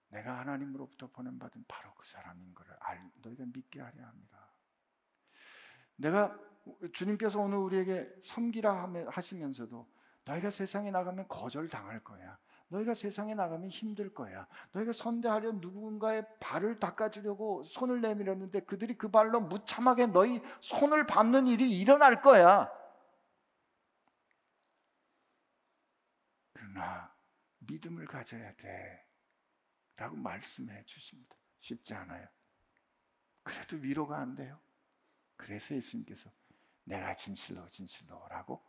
내가 0.09 0.39
하나님으로부터 0.39 1.07
보냄받은 1.07 1.65
바로 1.67 1.93
그 1.95 2.07
사람인 2.07 2.53
것을 2.53 2.73
알, 2.79 3.11
너희가 3.21 3.45
믿게 3.45 3.79
하려 3.79 4.05
합니다. 4.05 4.51
내가 5.95 6.37
주님께서 6.93 7.39
오늘 7.39 7.57
우리에게 7.57 8.09
섬기라 8.23 8.91
하시면서도 9.09 9.87
너희가 10.25 10.49
세상에 10.49 10.91
나가면 10.91 11.27
거절당할 11.27 12.03
거야. 12.03 12.37
너희가 12.69 12.93
세상에 12.93 13.33
나가면 13.33 13.69
힘들 13.69 14.13
거야. 14.13 14.47
너희가 14.73 14.93
선대하려 14.93 15.53
누군가의 15.53 16.23
발을 16.39 16.79
닦아주려고 16.79 17.63
손을 17.63 18.01
내밀었는데 18.01 18.61
그들이 18.61 18.95
그 18.97 19.09
발로 19.09 19.41
무참하게 19.41 20.07
너희 20.07 20.41
손을 20.61 21.07
밟는 21.07 21.47
일이 21.47 21.69
일어날 21.79 22.21
거야. 22.21 22.71
그러나 26.59 27.13
믿음을 27.59 28.05
가져야 28.05 28.53
돼. 28.55 29.05
라고 29.95 30.15
말씀해 30.15 30.83
주십니다. 30.85 31.35
쉽지 31.61 31.93
않아요. 31.93 32.27
그래도 33.43 33.77
위로가 33.77 34.17
안 34.17 34.35
돼요. 34.35 34.59
그래서 35.35 35.75
예수님께서 35.75 36.29
내가 36.83 37.15
진실로 37.15 37.65
진실로라고 37.67 38.63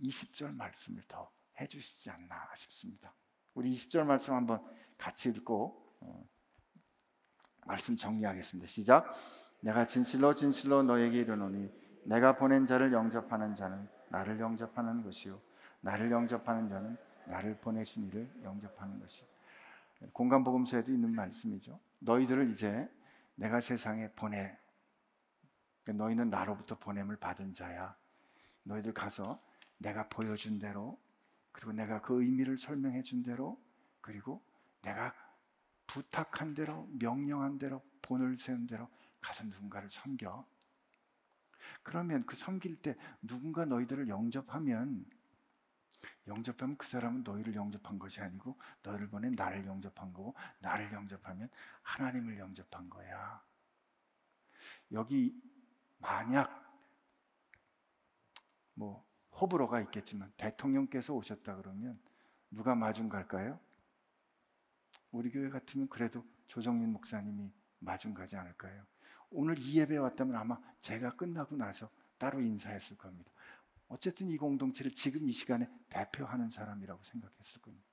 20절 0.00 0.54
말씀을 0.54 1.02
더 1.06 1.30
해주시지 1.60 2.10
않나 2.10 2.54
싶습니다. 2.56 3.14
우리 3.54 3.74
20절 3.74 4.06
말씀 4.06 4.34
한번 4.34 4.62
같이 4.98 5.28
읽고 5.28 5.98
어, 6.00 6.28
말씀 7.66 7.96
정리하겠습니다. 7.96 8.68
시작. 8.68 9.14
내가 9.60 9.86
진실로 9.86 10.34
진실로 10.34 10.82
너에게 10.82 11.20
이르노니 11.20 11.70
내가 12.04 12.36
보낸 12.36 12.66
자를 12.66 12.92
영접하는 12.92 13.54
자는 13.54 13.88
나를 14.10 14.40
영접하는 14.40 15.02
것이요 15.02 15.40
나를 15.80 16.10
영접하는 16.10 16.68
자는 16.68 16.98
나를 17.26 17.58
보내신 17.58 18.06
이를 18.06 18.30
영접하는 18.42 18.98
것이 19.00 19.24
공간 20.12 20.44
복음서에도 20.44 20.92
있는 20.92 21.14
말씀이죠. 21.14 21.78
너희들을 22.00 22.50
이제 22.50 22.88
내가 23.34 23.60
세상에 23.60 24.10
보내 24.12 24.56
너희는 25.86 26.30
나로부터 26.30 26.78
보냄을 26.78 27.16
받은 27.16 27.54
자야. 27.54 27.94
너희들 28.62 28.94
가서 28.94 29.42
내가 29.78 30.08
보여준 30.08 30.58
대로 30.58 30.98
그리고 31.52 31.72
내가 31.72 32.00
그 32.00 32.22
의미를 32.22 32.58
설명해 32.58 33.02
준 33.02 33.22
대로 33.22 33.60
그리고 34.00 34.42
내가 34.82 35.14
부탁한 35.86 36.54
대로 36.54 36.88
명령한 36.98 37.58
대로 37.58 37.82
본을 38.02 38.38
세운 38.38 38.66
대로 38.66 38.88
가서 39.20 39.44
누군가를 39.44 39.88
섬겨. 39.90 40.46
그러면 41.82 42.24
그 42.26 42.36
섬길 42.36 42.76
때 42.76 42.96
누군가 43.22 43.64
너희들을 43.64 44.08
영접하면 44.08 45.06
영접하면 46.26 46.76
그 46.76 46.86
사람은 46.86 47.22
너희를 47.22 47.54
영접한 47.54 47.98
것이 47.98 48.20
아니고 48.20 48.58
너희를 48.82 49.08
보낸 49.08 49.32
나를 49.32 49.66
영접한 49.66 50.12
거고 50.12 50.34
나를 50.60 50.92
영접하면 50.92 51.48
하나님을 51.82 52.38
영접한 52.38 52.90
거야. 52.90 53.42
여기 54.92 55.40
만약 55.98 56.64
뭐 58.74 59.04
호불호가 59.32 59.80
있겠지만 59.82 60.32
대통령께서 60.36 61.14
오셨다 61.14 61.56
그러면 61.56 62.00
누가 62.50 62.74
마중 62.74 63.08
갈까요? 63.08 63.58
우리 65.10 65.30
교회 65.30 65.48
같으면 65.48 65.88
그래도 65.88 66.24
조정민 66.46 66.90
목사님이 66.92 67.52
마중 67.78 68.14
가지 68.14 68.36
않을까요? 68.36 68.84
오늘 69.30 69.58
이 69.58 69.78
예배 69.78 69.96
왔다면 69.96 70.36
아마 70.36 70.58
제가 70.80 71.16
끝나고 71.16 71.56
나서 71.56 71.90
따로 72.18 72.40
인사했을 72.40 72.96
겁니다. 72.96 73.30
어쨌든 73.88 74.28
이 74.28 74.36
공동체를 74.36 74.92
지금 74.92 75.28
이 75.28 75.32
시간에 75.32 75.68
대표하는 75.88 76.50
사람이라고 76.50 77.02
생각했을 77.02 77.60
겁니다. 77.60 77.86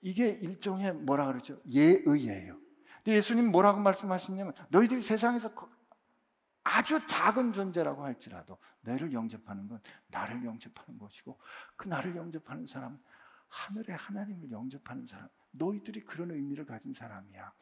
이게 0.00 0.30
일종의 0.30 0.92
뭐라 0.94 1.26
그러죠? 1.26 1.60
예의예요. 1.68 2.58
근데 2.96 3.16
예수님 3.16 3.50
뭐라고 3.50 3.80
말씀하시냐면 3.80 4.52
너희들이 4.70 5.00
세상에서 5.00 5.52
아주 6.64 7.00
작은 7.06 7.52
존재라고 7.52 8.04
할지라도 8.04 8.58
너희를 8.82 9.12
영접하는 9.12 9.68
건 9.68 9.80
나를 10.08 10.44
영접하는 10.44 10.98
것이고 10.98 11.38
그 11.76 11.88
나를 11.88 12.16
영접하는 12.16 12.66
사람은 12.66 12.98
하늘의 13.48 13.96
하나님을 13.96 14.50
영접하는 14.50 15.06
사람, 15.06 15.28
너희들이 15.52 16.04
그런 16.04 16.30
의미를 16.30 16.64
가진 16.66 16.92
사람이야. 16.92 17.52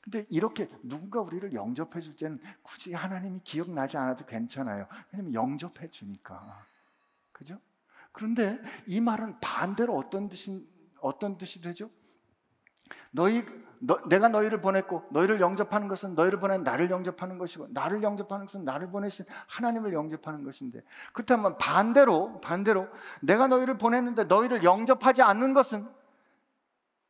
근데 0.00 0.26
이렇게 0.28 0.68
누군가 0.82 1.20
우리를 1.20 1.52
영접해 1.54 2.00
줄 2.00 2.14
때는 2.16 2.38
굳이 2.62 2.92
하나님이 2.92 3.40
기억나지 3.42 3.96
않아도 3.96 4.26
괜찮아요. 4.26 4.86
왜냐면 5.12 5.32
영접해 5.32 5.88
주니까. 5.88 6.66
그죠? 7.32 7.58
그런데 8.12 8.60
이 8.86 9.00
말은 9.00 9.40
반대로 9.40 9.96
어떤 9.96 10.28
뜻이 10.28 10.68
어떤 11.00 11.36
뜻이 11.36 11.60
되죠? 11.60 11.90
너희 13.10 13.44
너, 13.80 14.00
내가 14.08 14.28
너희를 14.28 14.60
보냈고 14.60 15.04
너희를 15.10 15.40
영접하는 15.40 15.88
것은 15.88 16.14
너희를 16.14 16.38
보낸 16.38 16.64
나를 16.64 16.90
영접하는 16.90 17.38
것이고 17.38 17.68
나를 17.70 18.02
영접하는 18.02 18.46
것은 18.46 18.64
나를 18.64 18.90
보내신 18.90 19.26
하나님을 19.46 19.92
영접하는 19.92 20.42
것인데 20.44 20.82
그렇다면 21.12 21.58
반대로 21.58 22.40
반대로 22.40 22.88
내가 23.20 23.46
너희를 23.46 23.78
보냈는데 23.78 24.24
너희를 24.24 24.64
영접하지 24.64 25.22
않는 25.22 25.54
것은 25.54 25.86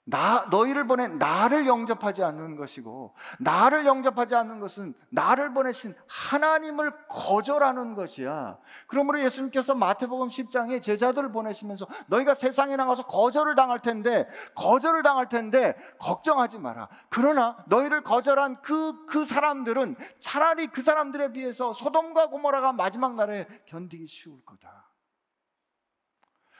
나 0.06 0.46
너희를 0.50 0.86
보낸 0.86 1.16
나를 1.18 1.66
영접하지 1.66 2.22
않는 2.22 2.56
것이고 2.56 3.14
나를 3.40 3.86
영접하지 3.86 4.34
않는 4.34 4.60
것은 4.60 4.94
나를 5.08 5.54
보내신 5.54 5.94
하나님을 6.06 6.92
거절하는 7.08 7.94
것이야. 7.94 8.58
그러므로 8.86 9.18
예수님께서 9.20 9.74
마태복음 9.74 10.28
10장에 10.28 10.82
제자들을 10.82 11.32
보내시면서 11.32 11.86
너희가 12.08 12.34
세상에 12.34 12.76
나가서 12.76 13.06
거절을 13.06 13.54
당할 13.54 13.80
텐데 13.80 14.28
거절을 14.54 15.02
당할 15.02 15.30
텐데 15.30 15.74
걱정하지 15.98 16.58
마라. 16.58 16.88
그러나 17.08 17.64
너희를 17.68 18.02
거절한 18.02 18.60
그그 18.60 19.24
사람들은 19.24 19.96
차라리 20.18 20.66
그 20.66 20.82
사람들에 20.82 21.32
비해서 21.32 21.72
소돔과 21.72 22.28
고모라가 22.28 22.74
마지막 22.74 23.14
날에 23.14 23.48
견디기 23.64 24.06
쉬울 24.06 24.44
거다. 24.44 24.90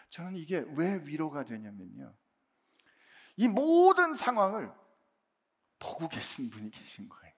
저는 0.08 0.36
이게 0.36 0.64
왜 0.76 1.02
위로가 1.04 1.44
되냐면요. 1.44 2.14
이 3.36 3.48
모든 3.48 4.14
상황을 4.14 4.72
보고 5.78 6.08
계신 6.08 6.50
분이 6.50 6.70
계신 6.70 7.08
거예요. 7.08 7.32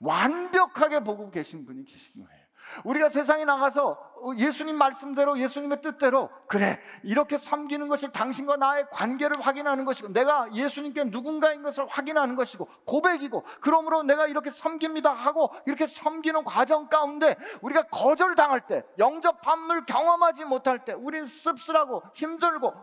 완벽하게 0.00 1.00
보고 1.00 1.30
계신 1.30 1.64
분이 1.64 1.84
계신 1.84 2.24
거예요. 2.24 2.48
우리가 2.84 3.08
세상에 3.08 3.44
나가서 3.44 3.98
예수님 4.36 4.76
말씀대로 4.76 5.38
예수님의 5.38 5.80
뜻대로 5.80 6.30
그래 6.48 6.80
이렇게 7.02 7.38
섬기는 7.38 7.88
것이 7.88 8.10
당신과 8.12 8.56
나의 8.56 8.86
관계를 8.90 9.40
확인하는 9.40 9.84
것이고 9.84 10.08
내가 10.08 10.52
예수님께 10.52 11.04
누군가인 11.04 11.62
것을 11.62 11.86
확인하는 11.88 12.36
것이고 12.36 12.68
고백이고 12.84 13.44
그러므로 13.60 14.02
내가 14.02 14.26
이렇게 14.26 14.50
섬깁니다 14.50 15.12
하고 15.12 15.50
이렇게 15.66 15.86
섬기는 15.86 16.44
과정 16.44 16.88
가운데 16.88 17.36
우리가 17.62 17.84
거절당할 17.84 18.66
때 18.66 18.84
영접함을 18.98 19.86
경험하지 19.86 20.44
못할 20.44 20.84
때 20.84 20.92
우리는 20.92 21.26
씁쓸하고 21.26 22.02
힘들고 22.14 22.74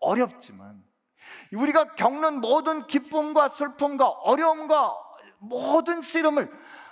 어렵지만 0.00 0.82
우리가 1.52 1.94
겪는 1.94 2.40
모든 2.40 2.86
기쁨과 2.86 3.48
슬픔과 3.48 4.08
어려움과 4.08 4.94
모든 5.38 6.02
씨름을 6.02 6.50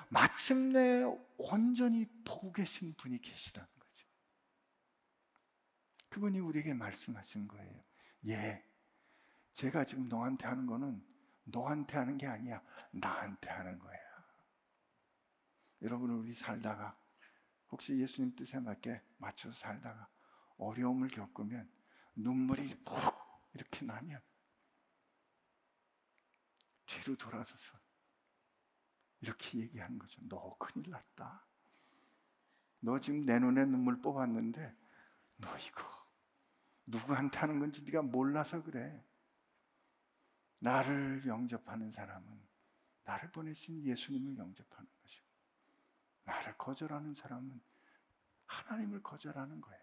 마침내 0.09 1.05
온전히 1.39 2.07
보고 2.25 2.53
계신 2.53 2.95
분이 2.95 3.21
계시다는 3.21 3.67
거죠. 3.79 4.07
그분이 6.11 6.39
우리에게 6.41 6.75
말씀하신 6.75 7.49
거예요. 7.49 7.83
예, 8.27 8.65
제가 9.53 9.85
지금 9.85 10.09
너한테 10.09 10.47
하는 10.47 10.67
거는 10.67 11.03
너한테 11.45 11.99
하는 11.99 12.19
게 12.19 12.27
아니야. 12.27 12.63
나한테 12.93 13.51
하는 13.51 13.79
거야. 13.79 13.99
여러분, 15.83 16.11
우리 16.11 16.33
살다가 16.33 16.97
혹시 17.71 17.99
예수님 17.99 18.37
뜻에 18.37 18.61
맞게 18.61 19.01
맞춰서 19.17 19.59
살다가 19.59 20.09
어려움을 20.59 21.09
겪으면 21.09 21.69
눈물이 22.15 22.85
푹 22.85 23.22
이렇게 23.55 23.85
나면 23.85 24.21
뒤로 26.87 27.17
돌아서서 27.17 27.79
이렇게 29.21 29.59
얘기하는 29.61 29.99
거죠. 29.99 30.21
너 30.29 30.57
큰일 30.59 30.91
났다. 30.91 31.47
너 32.81 32.99
지금 32.99 33.25
내 33.25 33.39
눈에 33.39 33.65
눈물 33.65 34.01
뽑았는데 34.03 34.77
너 35.37 35.59
이거 35.59 35.83
누구한테 36.87 37.39
하는 37.39 37.61
건지 37.61 37.85
네가 37.85 38.03
몰라서 38.03 38.63
그래. 38.63 39.05
나를 40.59 41.27
영접하는 41.27 41.91
사람은 41.91 42.41
나를 43.05 43.31
보내신 43.33 43.85
예수님을 43.85 44.37
영접하는 44.37 44.89
것이고 45.03 45.27
나를 46.25 46.57
거절하는 46.57 47.15
사람은 47.15 47.61
하나님을 48.47 49.03
거절하는 49.03 49.61
거예요. 49.61 49.82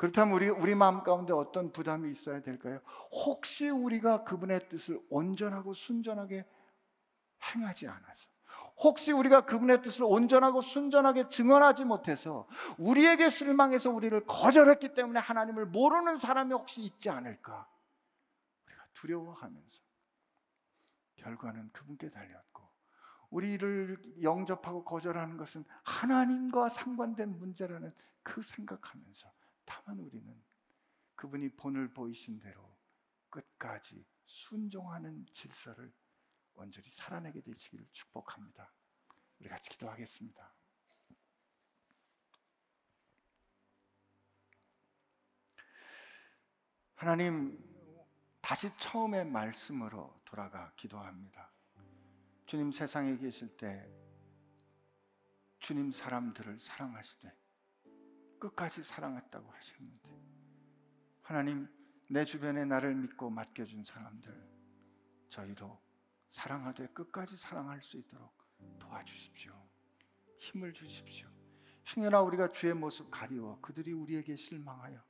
그렇다면 0.00 0.34
우리 0.34 0.48
우리 0.48 0.74
마음 0.74 1.02
가운데 1.02 1.34
어떤 1.34 1.72
부담이 1.72 2.10
있어야 2.10 2.40
될까요? 2.40 2.80
혹시 3.12 3.68
우리가 3.68 4.24
그분의 4.24 4.70
뜻을 4.70 4.98
온전하고 5.10 5.74
순전하게 5.74 6.46
행하지 7.44 7.86
않아서 7.86 8.30
혹시 8.78 9.12
우리가 9.12 9.44
그분의 9.44 9.82
뜻을 9.82 10.04
온전하고 10.04 10.62
순전하게 10.62 11.28
증언하지 11.28 11.84
못해서 11.84 12.48
우리에게 12.78 13.28
실망해서 13.28 13.90
우리를 13.90 14.24
거절했기 14.24 14.94
때문에 14.94 15.20
하나님을 15.20 15.66
모르는 15.66 16.16
사람이 16.16 16.54
혹시 16.54 16.80
있지 16.80 17.10
않을까? 17.10 17.68
우리가 18.64 18.82
두려워하면서 18.94 19.82
결과는 21.16 21.72
그분께 21.72 22.08
달렸고 22.08 22.66
우리를 23.28 24.22
영접하고 24.22 24.82
거절하는 24.82 25.36
것은 25.36 25.62
하나님과 25.84 26.70
상관된 26.70 27.38
문제라는 27.38 27.94
그 28.22 28.40
생각하면서 28.40 29.39
다만 29.70 30.00
우리는 30.00 30.42
그분이 31.14 31.50
본을 31.50 31.94
보이신 31.94 32.40
대로 32.40 32.76
끝까지 33.28 34.04
순종하는 34.26 35.24
질서를 35.32 35.92
온전히 36.54 36.90
살아내게 36.90 37.40
되시기를 37.40 37.86
축복합니다. 37.92 38.72
우리 39.38 39.48
같이 39.48 39.70
기도하겠습니다. 39.70 40.52
하나님, 46.96 47.56
다시 48.40 48.76
처음의 48.76 49.24
말씀으로 49.26 50.20
돌아가 50.24 50.72
기도합니다. 50.74 51.52
주님 52.44 52.72
세상에 52.72 53.16
계실 53.16 53.56
때 53.56 53.88
주님 55.60 55.92
사람들을 55.92 56.58
사랑하시되 56.58 57.39
끝까지 58.40 58.82
사랑했다고 58.82 59.50
하셨는데 59.50 60.08
하나님 61.22 61.68
내 62.08 62.24
주변에 62.24 62.64
나를 62.64 62.94
믿고 62.96 63.30
맡겨준 63.30 63.84
사람들 63.84 64.34
저희도 65.28 65.80
사랑하되 66.30 66.88
끝까지 66.88 67.36
사랑할 67.36 67.82
수 67.82 67.96
있도록 67.98 68.32
도와주십시오. 68.80 69.52
힘을 70.38 70.72
주십시오. 70.72 71.28
행여나 71.96 72.22
우리가 72.22 72.50
주의 72.50 72.74
모습 72.74 73.10
가리워 73.10 73.60
그들이 73.60 73.92
우리에게 73.92 74.36
실망하여 74.36 75.00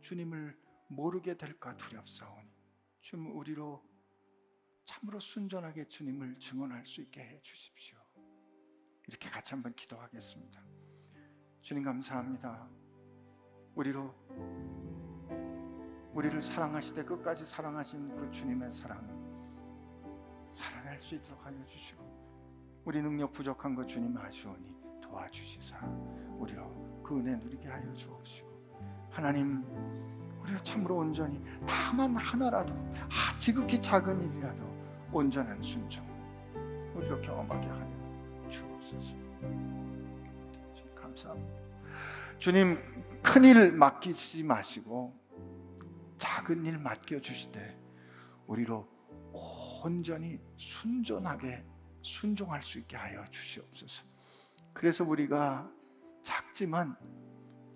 주님을 0.00 0.58
모르게 0.88 1.36
될까 1.36 1.76
두렵사오니 1.76 2.48
주님 3.02 3.36
우리로 3.36 3.84
참으로 4.84 5.18
순전하게 5.18 5.88
주님을 5.88 6.38
증언할 6.38 6.86
수 6.86 7.00
있게 7.00 7.20
해 7.20 7.40
주십시오. 7.42 7.98
이렇게 9.08 9.28
같이 9.28 9.54
한번 9.54 9.74
기도하겠습니다. 9.74 10.75
주님 11.66 11.82
감사합니다. 11.82 12.64
우리로 13.74 14.14
우리를 16.12 16.40
사랑하시되 16.40 17.02
끝까지 17.02 17.44
사랑하신 17.44 18.14
그 18.14 18.30
주님의 18.30 18.72
사랑을 18.72 19.02
살아낼 20.52 21.02
수 21.02 21.16
있도록 21.16 21.44
하여 21.44 21.56
주시고 21.66 22.04
우리 22.84 23.02
능력 23.02 23.32
부족한 23.32 23.74
것 23.74 23.84
주님 23.88 24.16
아시오니 24.16 24.76
도와주시사 25.02 25.76
우리로 26.38 27.02
그 27.02 27.18
은혜 27.18 27.34
누리게 27.34 27.66
하여 27.66 27.92
주옵시고 27.94 28.48
하나님 29.10 29.64
우리가 30.42 30.62
참으로 30.62 30.98
온전히 30.98 31.42
다만 31.66 32.14
하나라도 32.14 32.72
아 33.10 33.36
지극히 33.40 33.80
작은 33.80 34.22
일이라도 34.22 34.62
온전한 35.10 35.60
순종 35.60 36.06
우리로 36.94 37.20
경험하게 37.22 37.66
하여 37.66 38.48
주옵소서 38.48 39.16
감사합니다 41.16 41.66
주님 42.38 42.76
큰일 43.22 43.72
맡기지 43.72 44.42
마시고 44.44 45.18
작은 46.18 46.64
일 46.66 46.78
맡겨 46.78 47.20
주시되 47.20 47.78
우리로 48.46 48.86
온전히 49.82 50.38
순전하게 50.56 51.64
순종할 52.02 52.62
수 52.62 52.78
있게 52.78 52.96
하여 52.96 53.24
주시옵소서. 53.30 54.04
그래서 54.72 55.04
우리가 55.04 55.70
작지만 56.22 56.96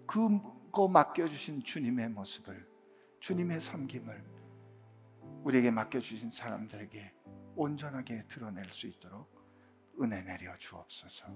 그거 0.06 0.88
맡겨 0.88 1.28
주신 1.28 1.62
주님의 1.62 2.10
모습을 2.10 2.68
주님의 3.20 3.60
섬김을 3.60 4.24
우리에게 5.44 5.70
맡겨 5.70 6.00
주신 6.00 6.30
사람들에게 6.30 7.12
온전하게 7.56 8.24
드러낼 8.28 8.68
수 8.70 8.86
있도록 8.86 9.39
은혜 10.00 10.22
내려 10.22 10.56
주옵소서. 10.56 11.26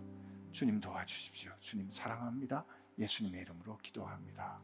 주님 0.53 0.81
도와주십시오. 0.81 1.53
주님 1.61 1.91
사랑합니다. 1.91 2.65
예수님의 2.99 3.43
이름으로 3.43 3.77
기도합니다. 3.79 4.61